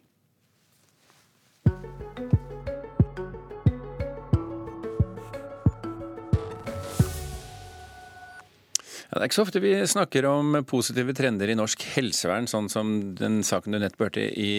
[9.12, 12.70] Ja, det er ikke så ofte vi snakker om positive trender i norsk helsevern, sånn
[12.72, 14.54] som den saken du nettopp hørte i,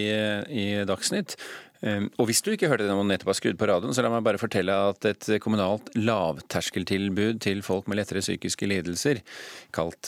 [0.45, 1.33] i Dagsnytt.
[1.84, 4.11] Og hvis du ikke hørte det når man nettopp har skrudd på radioen, så la
[4.13, 9.19] meg bare fortelle at et kommunalt lavterskeltilbud til folk med lettere psykiske lidelser,
[9.75, 10.07] kalt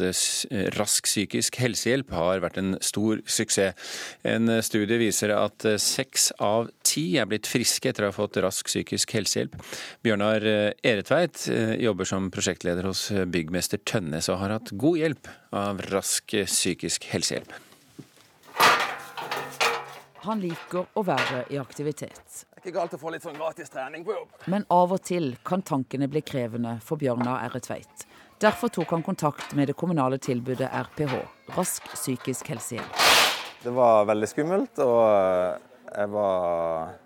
[0.77, 3.75] Rask psykisk helsehjelp, har vært en stor suksess.
[4.23, 8.71] En studie viser at seks av ti er blitt friske etter å ha fått rask
[8.71, 9.59] psykisk helsehjelp.
[10.05, 10.47] Bjørnar
[10.79, 11.47] Eretveit
[11.81, 17.64] jobber som prosjektleder hos byggmester Tønnes og har hatt god hjelp av rask psykisk helsehjelp.
[20.25, 22.45] Han liker å være i aktivitet.
[22.49, 24.31] Det er ikke galt å få litt sånn gratis trening på jobb.
[24.49, 28.07] Men av og til kan tankene bli krevende for Bjørnar Eretveit.
[28.41, 31.13] Derfor tok han kontakt med det kommunale tilbudet RPH,
[31.53, 33.05] Rask psykisk helsehjelp.
[33.61, 35.05] Det var veldig skummelt, og
[35.93, 36.97] jeg var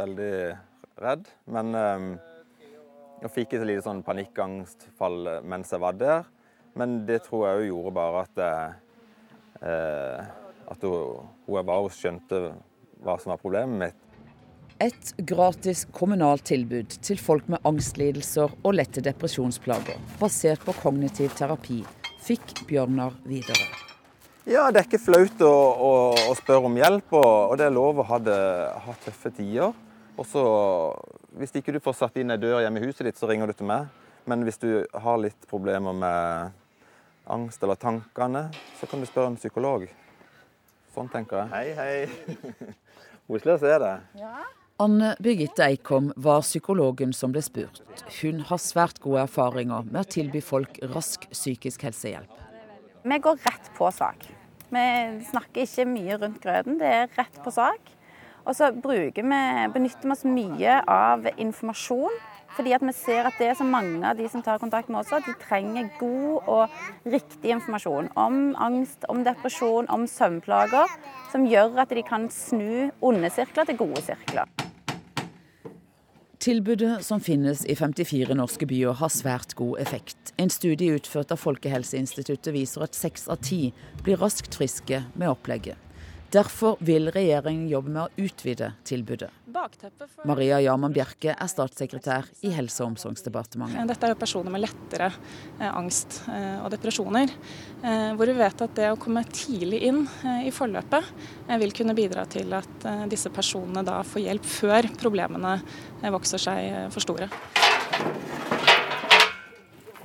[0.00, 0.32] veldig
[1.04, 1.30] redd.
[1.52, 1.66] Men
[3.20, 6.24] jeg fikk et lite sånn panikkangstfall mens jeg var der.
[6.80, 8.60] Men det tror jeg òg gjorde bare at jeg,
[10.70, 12.40] at hun, hun hos, skjønte
[13.00, 14.06] hva som var problemet mitt.
[14.80, 21.82] Et gratis kommunalt tilbud til folk med angstlidelser og lette depresjonsplager, basert på kognitiv terapi,
[22.24, 23.68] fikk Bjørnar videre.
[24.48, 25.90] Ja, det er ikke flaut å, å,
[26.30, 28.38] å spørre om hjelp, og, og, det er lov å ha, det,
[28.86, 29.76] ha tøffe tider.
[30.16, 30.44] Og så,
[31.36, 33.58] Hvis ikke du får satt inn ei dør hjemme i huset ditt, så ringer du
[33.58, 33.92] til meg.
[34.24, 36.56] Men hvis du har litt problemer med
[37.30, 38.48] angst eller tankene,
[38.80, 39.86] så kan du spørre en psykolog.
[40.94, 41.50] Sånn tenker jeg.
[41.54, 42.70] Hei, hei.
[43.30, 44.08] Koselig å se deg.
[44.18, 44.34] Ja.
[44.80, 47.82] Anne Birgitte Eikom var psykologen som ble spurt.
[48.22, 52.32] Hun har svært gode erfaringer med å tilby folk rask psykisk helsehjelp.
[53.04, 54.24] Vi går rett på sak.
[54.70, 54.84] Vi
[55.28, 57.92] snakker ikke mye rundt grøten, det er rett på sak.
[58.48, 62.16] Og så vi, benytter vi oss mye av informasjon
[62.56, 65.02] fordi at vi ser at det er så mange av de som tar kontakt med
[65.02, 70.90] oss, at de trenger god og riktig informasjon om angst, om depresjon, om søvnplager,
[71.32, 74.50] som gjør at de kan snu onde sirkler til gode sirkler.
[76.40, 80.32] Tilbudet som finnes i 54 norske byer har svært god effekt.
[80.40, 85.76] En studie utført av Folkehelseinstituttet viser at seks av ti blir raskt friske med opplegget.
[86.30, 89.30] Derfor vil regjeringen jobbe med å utvide tilbudet.
[90.28, 93.88] Maria Jarman Bjerke er statssekretær i Helse- og omsorgsdepartementet.
[93.90, 97.34] Dette er jo personer med lettere eh, angst eh, og depresjoner.
[97.82, 100.04] Eh, hvor vi vet at det å komme tidlig inn
[100.44, 101.10] i forløpet
[101.60, 105.58] vil kunne bidra til at disse personene da får hjelp før problemene
[106.14, 107.30] vokser seg for store.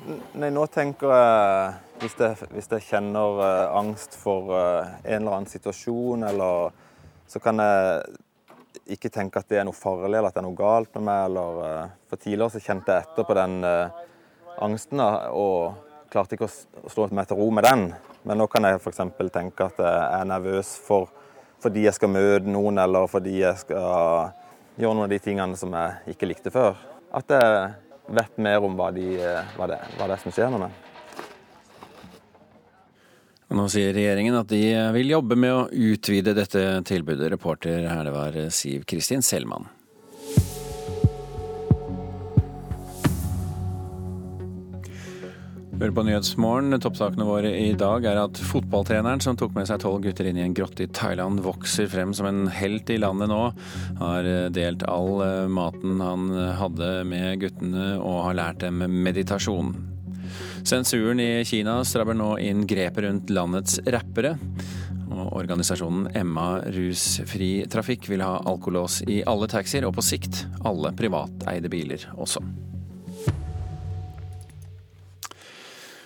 [0.06, 1.70] Nei, nå tenker jeg
[2.04, 6.76] hvis jeg, hvis jeg kjenner uh, angst for uh, en eller annen situasjon, eller
[7.26, 10.60] så kan jeg ikke tenke at det er noe farlig eller at det er noe
[10.60, 11.22] galt med meg.
[11.32, 13.56] Eller, uh, for tidligere så kjente jeg etter på den
[14.62, 15.80] angsten og
[16.14, 17.88] klarte ikke å slå meg til ro med den.
[18.30, 19.02] Men nå kan jeg f.eks.
[19.34, 21.10] tenke at jeg er nervøs for,
[21.64, 24.36] fordi jeg skal møte noen, eller fordi jeg skal
[24.78, 26.78] gjøre noen av de tingene som jeg ikke likte før.
[27.16, 27.74] At jeg
[28.08, 29.16] vet mer om hva, de,
[29.56, 30.82] hva, det, hva det er som skjer med dem.
[33.56, 34.62] Nå sier regjeringen at de
[34.98, 37.30] vil jobbe med å utvide dette tilbudet.
[37.32, 39.70] Reporter her det var Siv Kristin Selman.
[45.76, 46.72] Hør på Nyhetsmorgen.
[46.80, 50.44] Toppsakene våre i dag er at fotballtreneren som tok med seg tolv gutter inn i
[50.46, 53.42] en grotte i Thailand, vokser frem som en helt i landet nå.
[54.00, 55.20] Har delt all
[55.52, 56.30] maten han
[56.62, 59.74] hadde med guttene og har lært dem meditasjon.
[60.64, 64.38] Sensuren i Kina strabber nå inn grepet rundt landets rappere.
[65.12, 70.96] Og organisasjonen Emma Rusfri Trafikk vil ha alkolås i alle taxier, og på sikt alle
[70.96, 72.46] privateide biler også.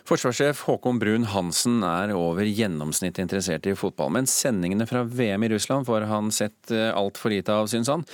[0.09, 5.49] Forsvarssjef Håkon Brun Hansen er over gjennomsnittet interessert i fotball, men sendingene fra VM i
[5.51, 8.05] Russland får han sett eh, altfor lite av, syns han.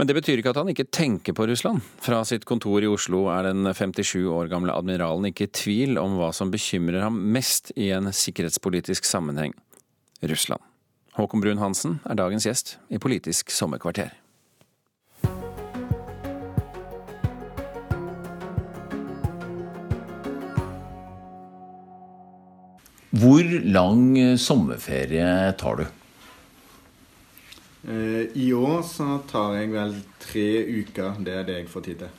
[0.00, 1.84] Men det betyr ikke at han ikke tenker på Russland.
[2.00, 6.16] Fra sitt kontor i Oslo er den 57 år gamle admiralen ikke i tvil om
[6.16, 9.52] hva som bekymrer ham mest i en sikkerhetspolitisk sammenheng
[10.24, 10.64] Russland.
[11.20, 14.14] Håkon Brun-Hansen er dagens gjest i Politisk sommerkvarter.
[23.10, 25.86] Hvor lang sommerferie tar du?
[27.90, 30.48] Eh, I år så tar jeg vel tre
[30.82, 31.18] uker.
[31.24, 32.16] Det er det jeg får tid til.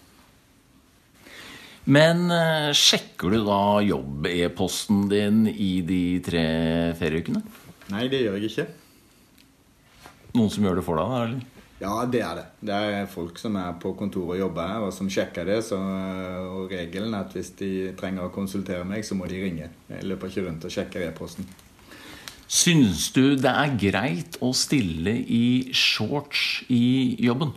[1.92, 6.44] Men eh, sjekker du da jobb-e-posten din i de tre
[7.00, 7.42] ferieukene?
[7.92, 8.68] Nei, det gjør jeg ikke.
[10.36, 11.24] Noen som gjør det for deg, da?
[11.26, 11.51] eller?
[11.82, 12.46] Ja, det er det.
[12.62, 15.58] Det er folk som er på kontoret og jobber her, og som sjekker det.
[15.66, 19.72] Så, og regelen er at hvis de trenger å konsultere meg, så må de ringe.
[19.90, 21.50] Jeg løper ikke rundt og sjekker e-posten.
[22.52, 27.56] Syns du det er greit å stille i shorts i jobben?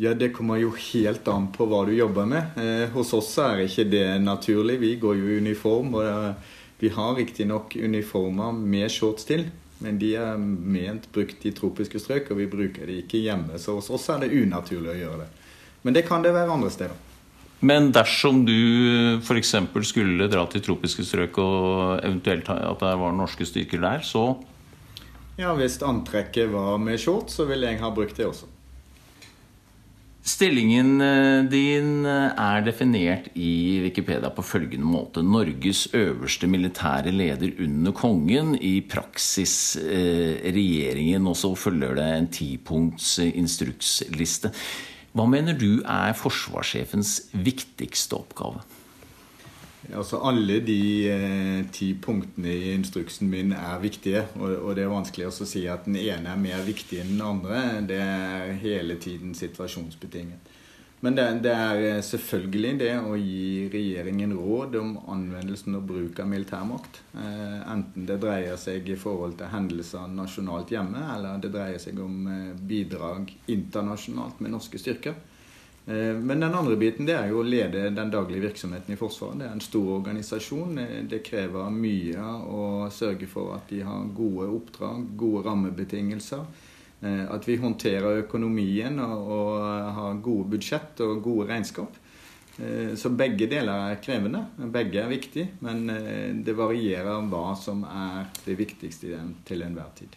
[0.00, 2.56] Ja, Det kommer jo helt an på hva du jobber med.
[2.60, 4.80] Eh, hos oss er ikke det naturlig.
[4.80, 5.94] Vi går jo i uniform.
[5.94, 9.46] og eh, Vi har riktignok uniformer med shorts til,
[9.84, 13.58] men de er ment brukt i tropiske strøk, og vi bruker de ikke hjemme.
[13.60, 15.28] Så hos oss er det unaturlig å gjøre det.
[15.84, 16.96] Men det kan det være andre steder.
[17.66, 18.56] Men dersom du
[19.22, 19.54] f.eks.
[19.88, 24.34] skulle dra til tropiske strøk, og eventuelt at det var norske styrker der, så
[25.36, 28.48] Ja, hvis antrekket var med shorts, så ville jeg ha brukt det også.
[30.26, 35.22] Stillingen eh, din eh, er definert i Wikipedia på følgende måte.
[35.22, 42.26] Norges øverste militære leder under kongen, i praksis eh, regjeringen, og så følger det en
[42.34, 44.50] tipunkts instruksliste.
[45.14, 48.66] Hva mener du er forsvarssjefens viktigste oppgave?
[49.94, 50.80] Altså Alle de
[51.10, 54.24] eh, ti punktene i instruksen min er viktige.
[54.40, 57.24] Og, og, det er vanskelig å si at den ene er mer viktig enn den
[57.24, 57.62] andre.
[57.86, 60.54] Det er hele tiden situasjonsbetinget.
[61.04, 66.30] Men det, det, er selvfølgelig det å gi regjeringen råd om anvendelsen og bruk av
[66.30, 67.02] militærmakt.
[67.20, 72.00] Eh, enten det dreier seg i forhold til hendelser nasjonalt hjemme, eller det dreier seg
[72.00, 75.18] om eh, bidrag internasjonalt med norske styrker.
[75.86, 79.38] Eh, men den andre biten det er jo å lede den daglige virksomheten i Forsvaret.
[79.38, 80.78] Det er en stor organisasjon.
[80.82, 86.48] Eh, det krever mye å sørge for at de har gode oppdrag, gode rammebetingelser
[87.04, 89.50] Eh, at vi håndterer økonomien og,
[89.98, 92.02] har gode budsjett og gode regnskap.
[92.96, 94.40] Så begge deler er krevende.
[94.72, 95.82] Begge er viktige, men
[96.40, 100.16] det varierer hva som er det viktigste til enhver tid.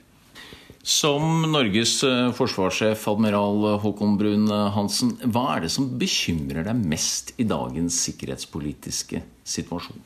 [0.84, 1.98] Som Norges
[2.38, 9.22] forsvarssjef, admiral Håkon Brun Hansen, hva er det som bekymrer deg mest i dagens sikkerhetspolitiske
[9.44, 10.00] situasjon?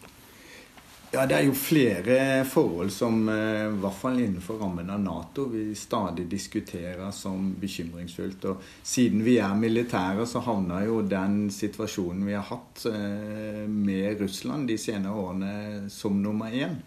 [1.14, 2.16] Ja, Det er jo flere
[2.50, 8.46] forhold som, eh, i hvert fall innenfor rammen av Nato, vi stadig diskuterer som bekymringsfullt.
[8.46, 14.22] Og siden vi er militære, så havner jo den situasjonen vi har hatt eh, med
[14.22, 16.82] Russland de senere årene, som nummer én.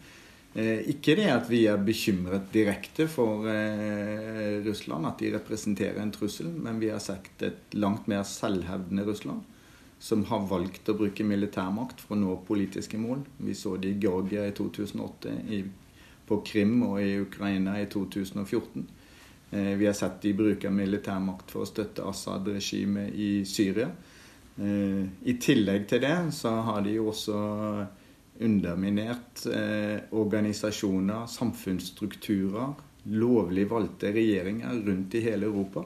[0.56, 3.44] Eh, ikke det at vi er bekymret direkte for
[4.64, 9.44] Russland, at de representerer en trussel, men vi har sett et langt mer selvhevdende Russland
[9.98, 13.24] som har valgt å bruke militærmakt for å nå politiske mål.
[13.38, 15.62] Vi så det i Georgia i 2008, i,
[16.28, 18.84] på Krim og i Ukraina i 2014.
[19.50, 23.88] Eh, vi har sett de bruker militærmakt for å støtte Assad-regimet i Syria.
[24.56, 25.02] Eh,
[25.32, 27.40] I tillegg til det så har de jo også
[28.40, 32.74] underminert eh, organisasjoner, samfunnsstrukturer,
[33.16, 35.84] lovlig valgte regjeringer rundt i hele Europa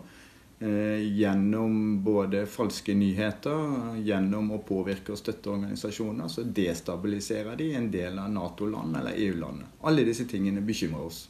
[0.63, 7.87] Eh, gjennom både falske nyheter, gjennom å påvirke og støtte organisasjoner, så destabiliserer de en
[7.91, 9.79] del av Nato-land eller EU-landet.
[9.89, 11.23] Alle disse tingene bekymrer oss.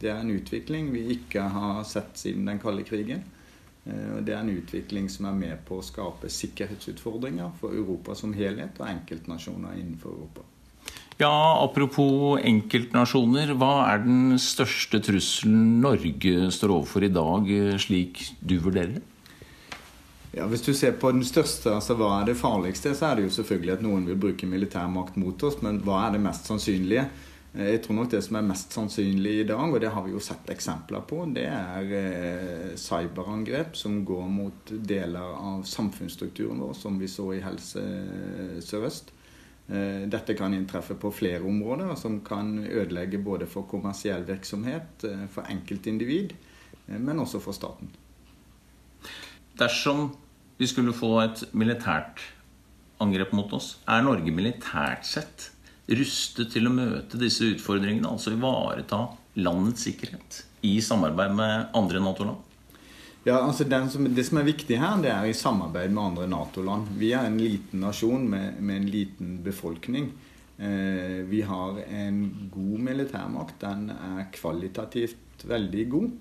[0.00, 3.24] Det er en utvikling vi ikke har sett siden den kalde krigen.
[3.88, 8.36] Eh, det er en utvikling som er med på å skape sikkerhetsutfordringer for Europa som
[8.36, 10.44] helhet og enkeltnasjoner innenfor Europa.
[11.18, 11.34] Ja,
[11.64, 13.56] Apropos enkeltnasjoner.
[13.58, 17.48] Hva er den største trusselen Norge står overfor i dag,
[17.82, 19.06] slik du vurderer det?
[20.36, 23.24] Ja, Hvis du ser på den største, altså hva er det farligste, så er det
[23.24, 25.58] jo selvfølgelig at noen vil bruke militærmakt mot oss.
[25.64, 27.08] Men hva er det mest sannsynlige?
[27.56, 30.20] Jeg tror nok det som er mest sannsynlig i dag, og det har vi jo
[30.20, 36.98] sett eksempler på, det er eh, cyberangrep som går mot deler av samfunnsstrukturen vår, som
[37.00, 37.86] vi så i Helse
[38.64, 39.14] Sør-Øst.
[39.68, 45.26] Eh, dette kan inntreffe på flere områder, som kan ødelegge både for kommersiell virksomhet, eh,
[45.32, 46.32] for enkeltindivid,
[46.86, 47.90] eh, men også for staten.
[49.58, 50.16] Dersom
[50.58, 52.20] vi skulle få et militært
[53.00, 55.50] angrep mot oss, er Norge militært sett
[55.88, 59.06] rustet til å møte disse utfordringene, altså ivareta
[59.38, 62.44] landets sikkerhet i samarbeid med andre Nato-land?
[63.26, 66.92] Ja, altså som, Det som er viktig her, det er i samarbeid med andre Nato-land.
[66.98, 70.12] Vi er en liten nasjon med, med en liten befolkning.
[70.58, 72.22] Eh, vi har en
[72.52, 73.58] god militærmakt.
[73.60, 76.14] Den er kvalitativt veldig god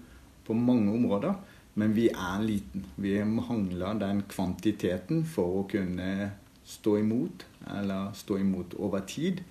[0.47, 1.38] på mange områder.
[1.78, 2.86] Men vi er liten.
[2.97, 6.32] Vi mangler den kvantiteten for å kunne
[6.68, 7.45] stå imot,
[7.78, 9.43] eller stå imot over tid,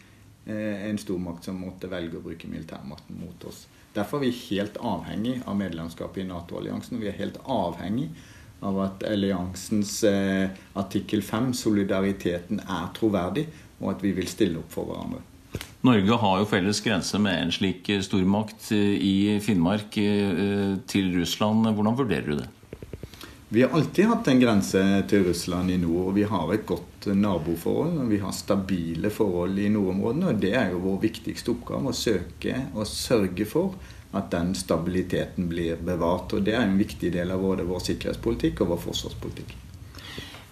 [0.47, 3.65] en stormakt som måtte velge å bruke militærmakten mot oss.
[3.97, 7.01] Derfor er vi helt avhengig av medlemskapet i Nato-alliansen.
[7.01, 8.11] Vi er helt avhengig
[8.65, 13.47] av at alliansens eh, artikkel 5, solidariteten, er troverdig,
[13.81, 15.23] og at vi vil stille opp for hverandre.
[15.87, 21.13] Norge har jo felles grense med en slik eh, stormakt eh, i Finnmark eh, til
[21.17, 21.69] Russland.
[21.69, 22.51] Hvordan vurderer du det?
[23.49, 26.11] Vi har alltid hatt en grense til Russland i nord.
[26.11, 27.99] og Vi har et godt naboforhold.
[28.03, 30.29] og Vi har stabile forhold i nordområdene.
[30.29, 31.93] og Det er jo vår viktigste oppgave.
[31.93, 33.75] Å søke og sørge for
[34.17, 36.33] at den stabiliteten blir bevart.
[36.33, 39.55] og Det er en viktig del av både vår sikkerhetspolitikk og vår forsvarspolitikk.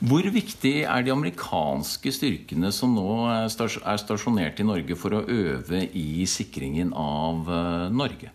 [0.05, 5.87] Hvor viktig er de amerikanske styrkene som nå er stasjonert i Norge for å øve
[5.97, 8.33] i sikringen av eh, Norge?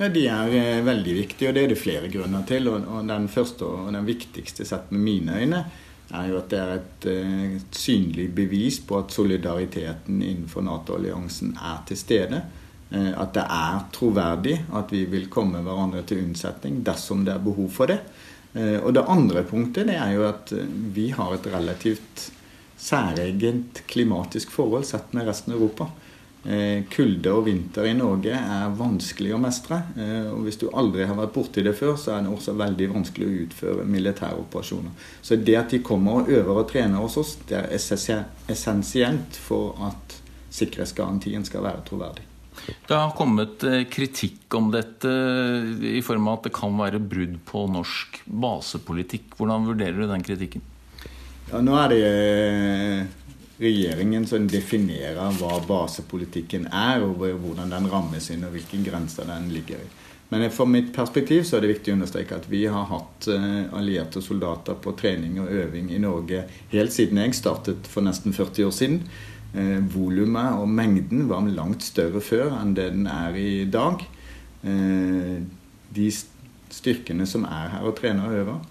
[0.00, 2.66] Ja, De er eh, veldig viktige, og det er det flere grunner til.
[2.72, 5.64] Og Den første og den viktigste sett med mine øyne
[6.12, 11.56] er jo at det er et, eh, et synlig bevis på at solidariteten innenfor Nato-alliansen
[11.56, 12.42] er til stede.
[12.92, 17.44] Eh, at det er troverdig at vi vil komme hverandre til unnsetning dersom det er
[17.44, 18.02] behov for det.
[18.52, 20.50] Og det andre punktet det er jo at
[20.92, 22.26] vi har et relativt
[22.76, 25.86] særegent klimatisk forhold sett med resten av Europa.
[26.42, 29.78] Eh, kulde og vinter i Norge er vanskelig å mestre.
[29.94, 32.88] Eh, og Hvis du aldri har vært borti det før, så er det også veldig
[32.96, 34.90] vanskelig å utføre militære operasjoner.
[35.22, 37.70] Så det at de kommer og øver og trener hos oss, det er
[38.50, 40.18] essensielt for at
[40.52, 42.26] sikkerhetsgarantien skal være troverdig.
[42.88, 45.14] Det har kommet eh, kritikk om dette
[45.94, 49.38] i form av at det kan være brudd på norsk basepolitikk.
[49.38, 50.66] Hvordan vurderer du den kritikken?
[51.52, 52.02] Ja, nå er det
[53.60, 59.50] regjeringen som definerer hva basepolitikken er, og hvordan den rammes inn, og hvilke grenser den
[59.52, 59.90] ligger i.
[60.32, 63.66] Men for mitt perspektiv så er det viktig å understreke at vi har hatt eh,
[63.76, 68.64] allierte soldater på trening og øving i Norge helt siden jeg startet for nesten 40
[68.64, 69.02] år siden.
[69.52, 74.06] Eh, volumet og mengden var langt større før enn det den er i dag.
[74.64, 75.36] Eh,
[75.92, 76.08] de
[76.72, 78.64] styrkene som er her og trener og øver,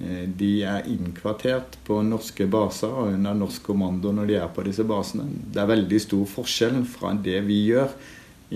[0.00, 4.86] de er innkvartert på norske baser og under norsk kommando når de er på disse
[4.88, 5.26] basene.
[5.52, 7.92] Det er veldig stor forskjell fra det vi gjør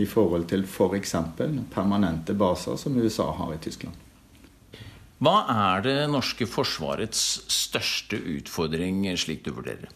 [0.01, 1.13] i forhold til f.eks.
[1.37, 4.01] For permanente baser som USA har i Tyskland.
[5.23, 7.21] Hva er det norske forsvarets
[7.53, 9.93] største utfordring, slik du vurderer det?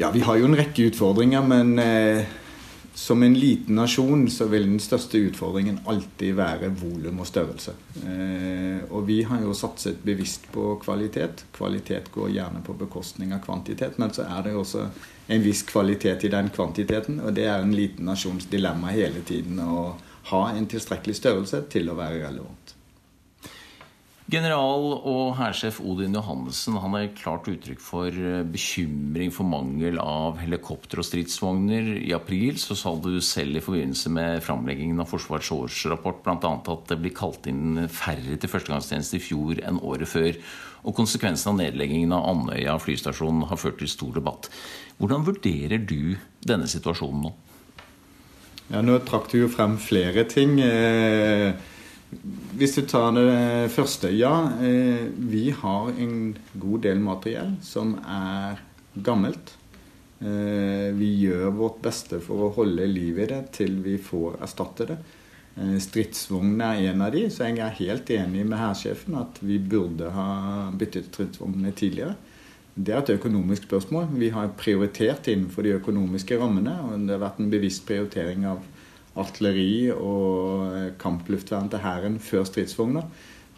[0.00, 2.28] Ja, vi har jo en rekke utfordringer, men eh,
[3.02, 7.72] som en liten nasjon så vil den største utfordringen alltid være volum og størrelse.
[7.98, 11.42] Eh, og vi har jo satset bevisst på kvalitet.
[11.56, 14.84] Kvalitet går gjerne på bekostning av kvantitet, men så er det også
[15.34, 19.58] en viss kvalitet i den kvantiteten, og det er en liten nasjons dilemma hele tiden
[19.66, 19.96] å
[20.30, 22.76] ha en tilstrekkelig størrelse til å være relevant.
[24.32, 30.38] General og hærsjef Odin Johannessen han har klart uttrykk for eh, bekymring for mangel av
[30.40, 31.90] helikopter og stridsvogner.
[32.00, 36.52] I april så sa du selv i forbindelse med framleggingen av Forsvarets årsrapport bl.a.
[36.56, 40.38] at det blir kalt inn færre til førstegangstjeneste i fjor enn året før.
[40.88, 44.48] Og konsekvensen av nedleggingen av Andøya flystasjon har ført til stor debatt.
[44.96, 47.34] Hvordan vurderer du denne situasjonen nå?
[48.72, 50.56] Ja, Nå trakk du jo frem flere ting.
[50.64, 51.52] Eh,
[52.58, 58.60] hvis du tar det første Ja, eh, vi har en god del materiell som er
[58.94, 59.54] gammelt.
[60.20, 64.90] Eh, vi gjør vårt beste for å holde liv i det til vi får erstatte
[64.92, 64.98] det.
[65.52, 69.58] Stridsvogn stridsvognene er en av de, så jeg er helt enig med hærsjefen at vi
[69.60, 70.28] burde ha
[70.72, 72.14] byttet stridsvognene tidligere.
[72.72, 74.06] Det er et økonomisk spørsmål.
[74.16, 76.72] Vi har prioritert innenfor de økonomiske rammene.
[76.86, 78.62] og Det har vært en bevisst prioritering av
[79.18, 83.08] artilleri og kampluftvern til Hæren før stridsvogner.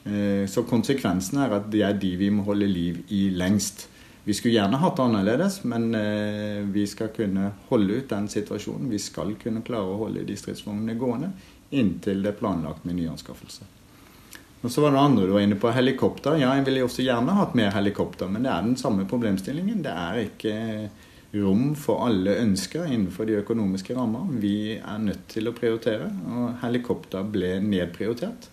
[0.05, 3.89] Eh, så konsekvensen er at det er de vi må holde liv i lengst.
[4.25, 8.89] Vi skulle gjerne hatt det annerledes, men eh, vi skal kunne holde ut den situasjonen.
[8.91, 11.35] Vi skal kunne klare å holde de stridsvognene gående
[11.75, 13.67] inntil det er planlagt med nyanskaffelse.
[14.65, 16.39] Og Så var det andre du var inne på, helikopter.
[16.41, 19.83] Ja, jeg ville også gjerne hatt mer helikopter, men det er den samme problemstillingen.
[19.85, 20.55] Det er ikke
[21.35, 24.29] rom for alle ønsker innenfor de økonomiske rammer.
[24.41, 28.49] Vi er nødt til å prioritere, og helikopter ble nedprioritert.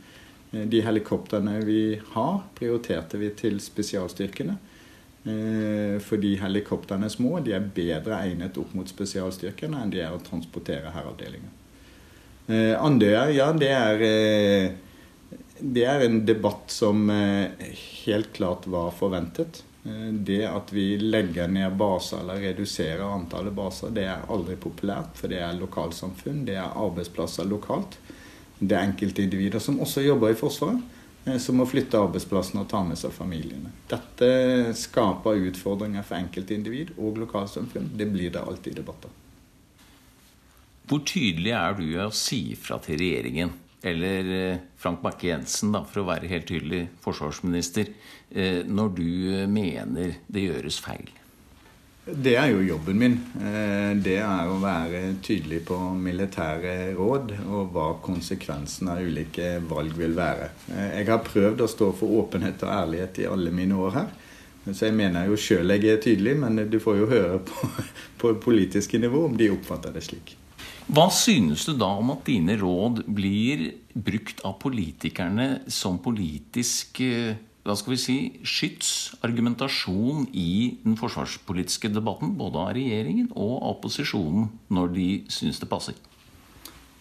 [0.52, 4.58] Eh, de helikoptrene vi har, prioriterte vi til spesialstyrkene.
[5.22, 10.16] Eh, fordi helikoptrene er små, de er bedre egnet opp mot spesialstyrkene enn de er
[10.16, 11.58] å transportere hæravdelinger.
[12.50, 14.06] Eh, Andøya, ja, det er,
[15.62, 19.62] det er en debatt som helt klart var forventet.
[19.84, 25.16] Eh, det at vi legger ned baser eller reduserer antallet baser, det er aldri populært.
[25.18, 27.98] For det er lokalsamfunn, det er arbeidsplasser lokalt.
[28.60, 30.84] Det er enkeltindivider som også jobber i Forsvaret,
[31.26, 33.74] eh, som må flytte arbeidsplassene og ta med seg familiene.
[33.90, 37.90] Dette skaper utfordringer for enkeltindivid og lokalsamfunn.
[37.98, 39.18] Det blir det alltid i debatter.
[40.92, 46.04] Hvor tydelig er du i å si fra til regjeringen eller eh, Frank Bakke-Jensen, for
[46.04, 47.90] å være helt tydelig, forsvarsminister,
[48.30, 51.10] eh, når du eh, mener det gjøres feil?
[52.02, 53.16] Det er jo jobben min.
[54.02, 60.18] Det er å være tydelig på militære råd og hva konsekvensen av ulike valg vil
[60.18, 60.50] være.
[60.98, 64.10] Jeg har prøvd å stå for åpenhet og ærlighet i alle mine år her.
[64.66, 67.70] Så jeg mener jo sjøl jeg er tydelig, men du får jo høre på,
[68.26, 70.34] på politiske nivå om de oppfatter det slik.
[70.92, 77.38] Hva synes du da om at dine råd blir brukt av politikerne som politisk eh,
[77.64, 78.90] hva skal vi si, skyts,
[79.24, 85.70] argumentasjon i den forsvarspolitiske debatten, både av regjeringen og av opposisjonen, når de syns det
[85.72, 85.96] passer?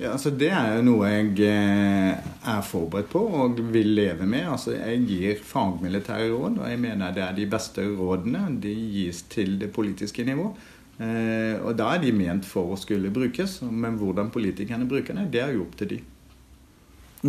[0.00, 4.46] Ja, altså Det er jo noe jeg eh, er forberedt på og vil leve med.
[4.54, 8.46] Altså Jeg gir fagmilitære råd, og jeg mener det er de beste rådene.
[8.62, 10.52] De gis til det politiske nivå.
[11.00, 13.60] Eh, og da er de ment for å skulle brukes.
[13.64, 16.00] Men hvordan politikerne bruker det, det er jo opp til de.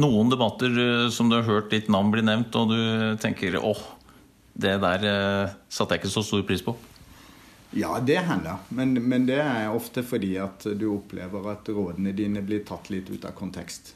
[0.01, 3.83] Noen debatter eh, som du har hørt ditt navn bli nevnt, og du tenker åh,
[4.53, 6.75] det der eh, satte jeg ikke så stor pris på?
[7.71, 8.59] Ja, det hender.
[8.75, 13.07] Men, men, det er ofte fordi at du opplever at rådene dine blir tatt litt
[13.11, 13.93] ut av kontekst.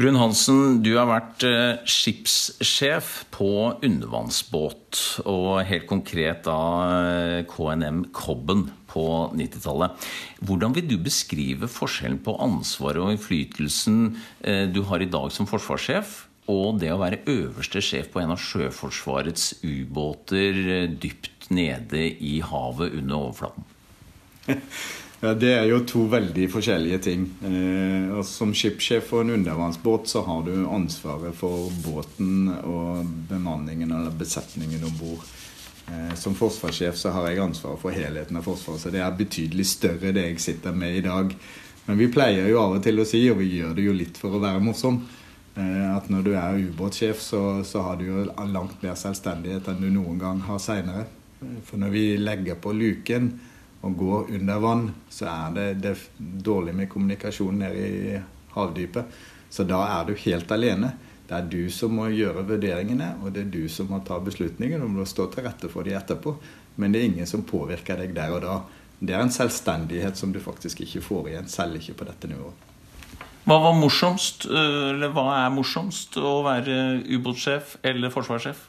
[0.00, 3.50] Brun-Hansen, du har vært eh, skipssjef på
[3.84, 6.60] undervannsbåt, og helt konkret da
[7.02, 9.02] eh, KNM Cobben på
[9.36, 10.06] 90-tallet.
[10.40, 13.98] Hvordan vil du beskrive forskjellen på ansvaret og innflytelsen
[14.40, 16.16] eh, du har i dag som forsvarssjef,
[16.48, 22.96] og det å være øverste sjef på en av Sjøforsvarets ubåter dypt nede i havet
[23.02, 23.68] under overflaten?
[25.20, 27.26] Ja, Det er jo to veldig forskjellige ting.
[27.44, 34.16] Eh, som skipssjef for en undervannsbåt så har du ansvaret for båten og bemanningen eller
[34.16, 35.26] besetningen om bord.
[35.90, 39.66] Eh, som forsvarssjef så har jeg ansvaret for helheten av Forsvaret, så det er betydelig
[39.68, 41.36] større det jeg sitter med i dag.
[41.84, 44.16] Men vi pleier jo av og til å si, og vi gjør det jo litt
[44.16, 45.02] for å være morsom,
[45.52, 48.24] eh, at når du er ubåtsjef, så, så har du jo
[48.56, 51.04] langt mer selvstendighet enn du noen gang har seinere.
[51.68, 53.34] For når vi legger på luken
[53.80, 56.02] og går under vann, så er det, det er
[56.44, 58.18] dårlig med kommunikasjon nede i
[58.54, 59.20] havdypet.
[59.50, 60.92] Så da er du helt alene.
[61.30, 64.82] Det er du som må gjøre vurderingene, og det er du som må ta beslutningen.
[64.82, 66.34] om må stå til rette for dem etterpå.
[66.76, 68.56] Men det er ingen som påvirker deg der og da.
[69.00, 72.66] Det er en selvstendighet som du faktisk ikke får igjen, selv ikke på dette nivået.
[73.48, 76.18] Hva var morsomst, eller hva er morsomst?
[76.20, 76.74] Å være
[77.08, 78.66] ubåtsjef eller forsvarssjef?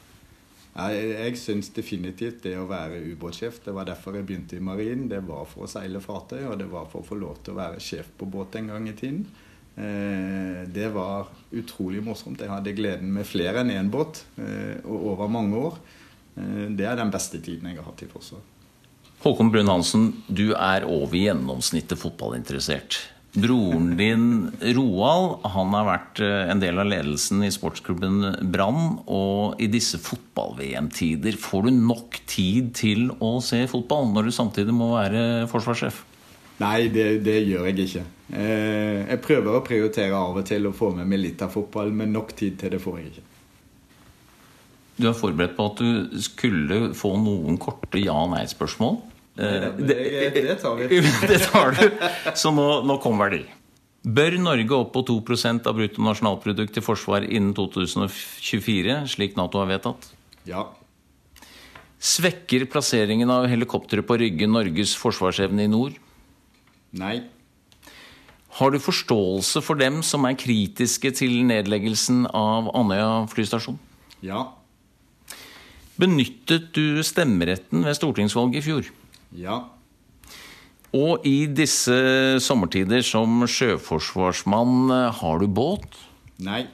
[0.72, 3.58] Jeg, jeg syns definitivt det å være ubåtsjef.
[3.64, 5.08] Det var derfor jeg begynte i marinen.
[5.10, 7.60] Det var for å seile fartøy, og det var for å få lov til å
[7.60, 9.26] være sjef på båt en gang i tiden.
[9.76, 12.40] Eh, det var utrolig morsomt.
[12.40, 15.78] Jeg hadde gleden med flere enn én båt eh, og over mange år.
[16.36, 18.48] Eh, det er den beste tiden jeg har hatt i Forsvaret.
[19.22, 22.96] Håkon Brun-Hansen, du er over gjennomsnittet fotballinteressert.
[23.32, 24.24] Broren din
[24.76, 28.98] Roald han har vært en del av ledelsen i sportsklubben Brann.
[29.08, 34.76] Og i disse fotball-VM-tider, får du nok tid til å se fotball når du samtidig
[34.76, 36.02] må være forsvarssjef?
[36.60, 38.04] Nei, det, det gjør jeg ikke.
[38.36, 42.12] Jeg prøver å prioritere av og til å få med meg litt av fotball, men
[42.12, 43.28] nok tid til det får jeg ikke.
[45.00, 48.00] Du er forberedt på at du skulle få noen korte
[49.36, 49.88] ja-nei-spørsmål?
[49.88, 51.00] Det, det, tar vi.
[51.30, 51.84] det tar du.
[52.36, 53.44] Så nå, nå kommer verdi.
[54.02, 60.08] Bør Norge opp på 2% av bruttonasjonalprodukt til forsvar innen 2024, slik Nato har vedtatt?
[60.48, 60.66] Ja.
[62.02, 65.94] Svekker plasseringen av helikoptre på Rygge Norges forsvarsevne i nord?
[66.98, 67.20] Nei.
[68.58, 73.78] Har du forståelse for dem som er kritiske til nedleggelsen av Andøya flystasjon?
[74.20, 74.48] Ja.
[76.00, 78.90] Benyttet du stemmeretten ved stortingsvalget i fjor?
[79.36, 79.62] Ja.
[80.92, 81.94] Og i disse
[82.44, 85.96] sommertider som sjøforsvarsmann, har du båt?
[86.44, 86.66] Nei.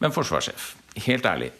[0.00, 0.72] Men forsvarssjef,
[1.04, 1.50] helt ærlig.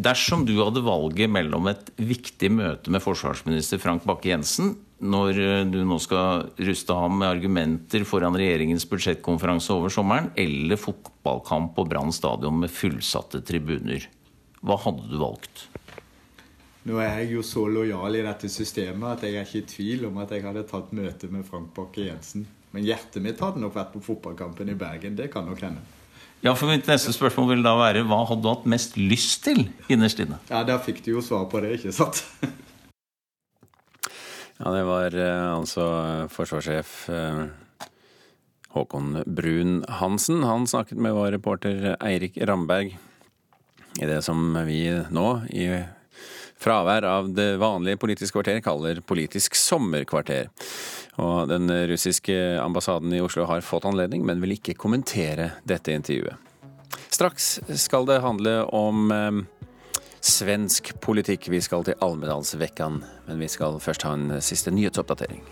[0.00, 5.40] Dersom du hadde valget mellom et viktig møte med forsvarsminister Frank Bakke-Jensen, når
[5.72, 11.86] du nå skal ruste ham med argumenter foran regjeringens budsjettkonferanse over sommeren, eller fotballkamp på
[11.90, 14.06] Brann stadion med fullsatte tribuner,
[14.62, 15.66] hva hadde du valgt?
[16.88, 20.06] Nå er jeg jo så lojal i dette systemet at jeg er ikke i tvil
[20.08, 22.46] om at jeg hadde tatt møte med Frank Bakke-Jensen.
[22.72, 25.16] Men hjertet mitt hadde nok vært på fotballkampen i Bergen.
[25.18, 25.82] Det kan nok hende.
[26.40, 29.66] Ja, for Mitt neste spørsmål vil da være hva hadde du hatt mest lyst til
[29.92, 30.38] innerst inne?
[30.48, 32.22] Ja, Der fikk du jo svar på det, ikke sant?
[34.56, 35.84] ja, det var altså
[36.32, 36.94] forsvarssjef
[38.72, 40.40] Håkon Brun-Hansen.
[40.48, 42.96] Han snakket med vår reporter Eirik Ramberg
[44.00, 45.66] i det som vi nå, i
[46.60, 50.50] fravær av det vanlige Politisk kvarter, kaller Politisk sommerkvarter.
[51.20, 56.36] Og den russiske ambassaden i Oslo har fått anledning, men vil ikke kommentere dette intervjuet.
[57.10, 59.40] Straks skal det handle om eh,
[60.20, 61.48] svensk politikk.
[61.52, 65.42] Vi skal til Almedalsvekkan, men vi skal først ha en siste nyhetsoppdatering.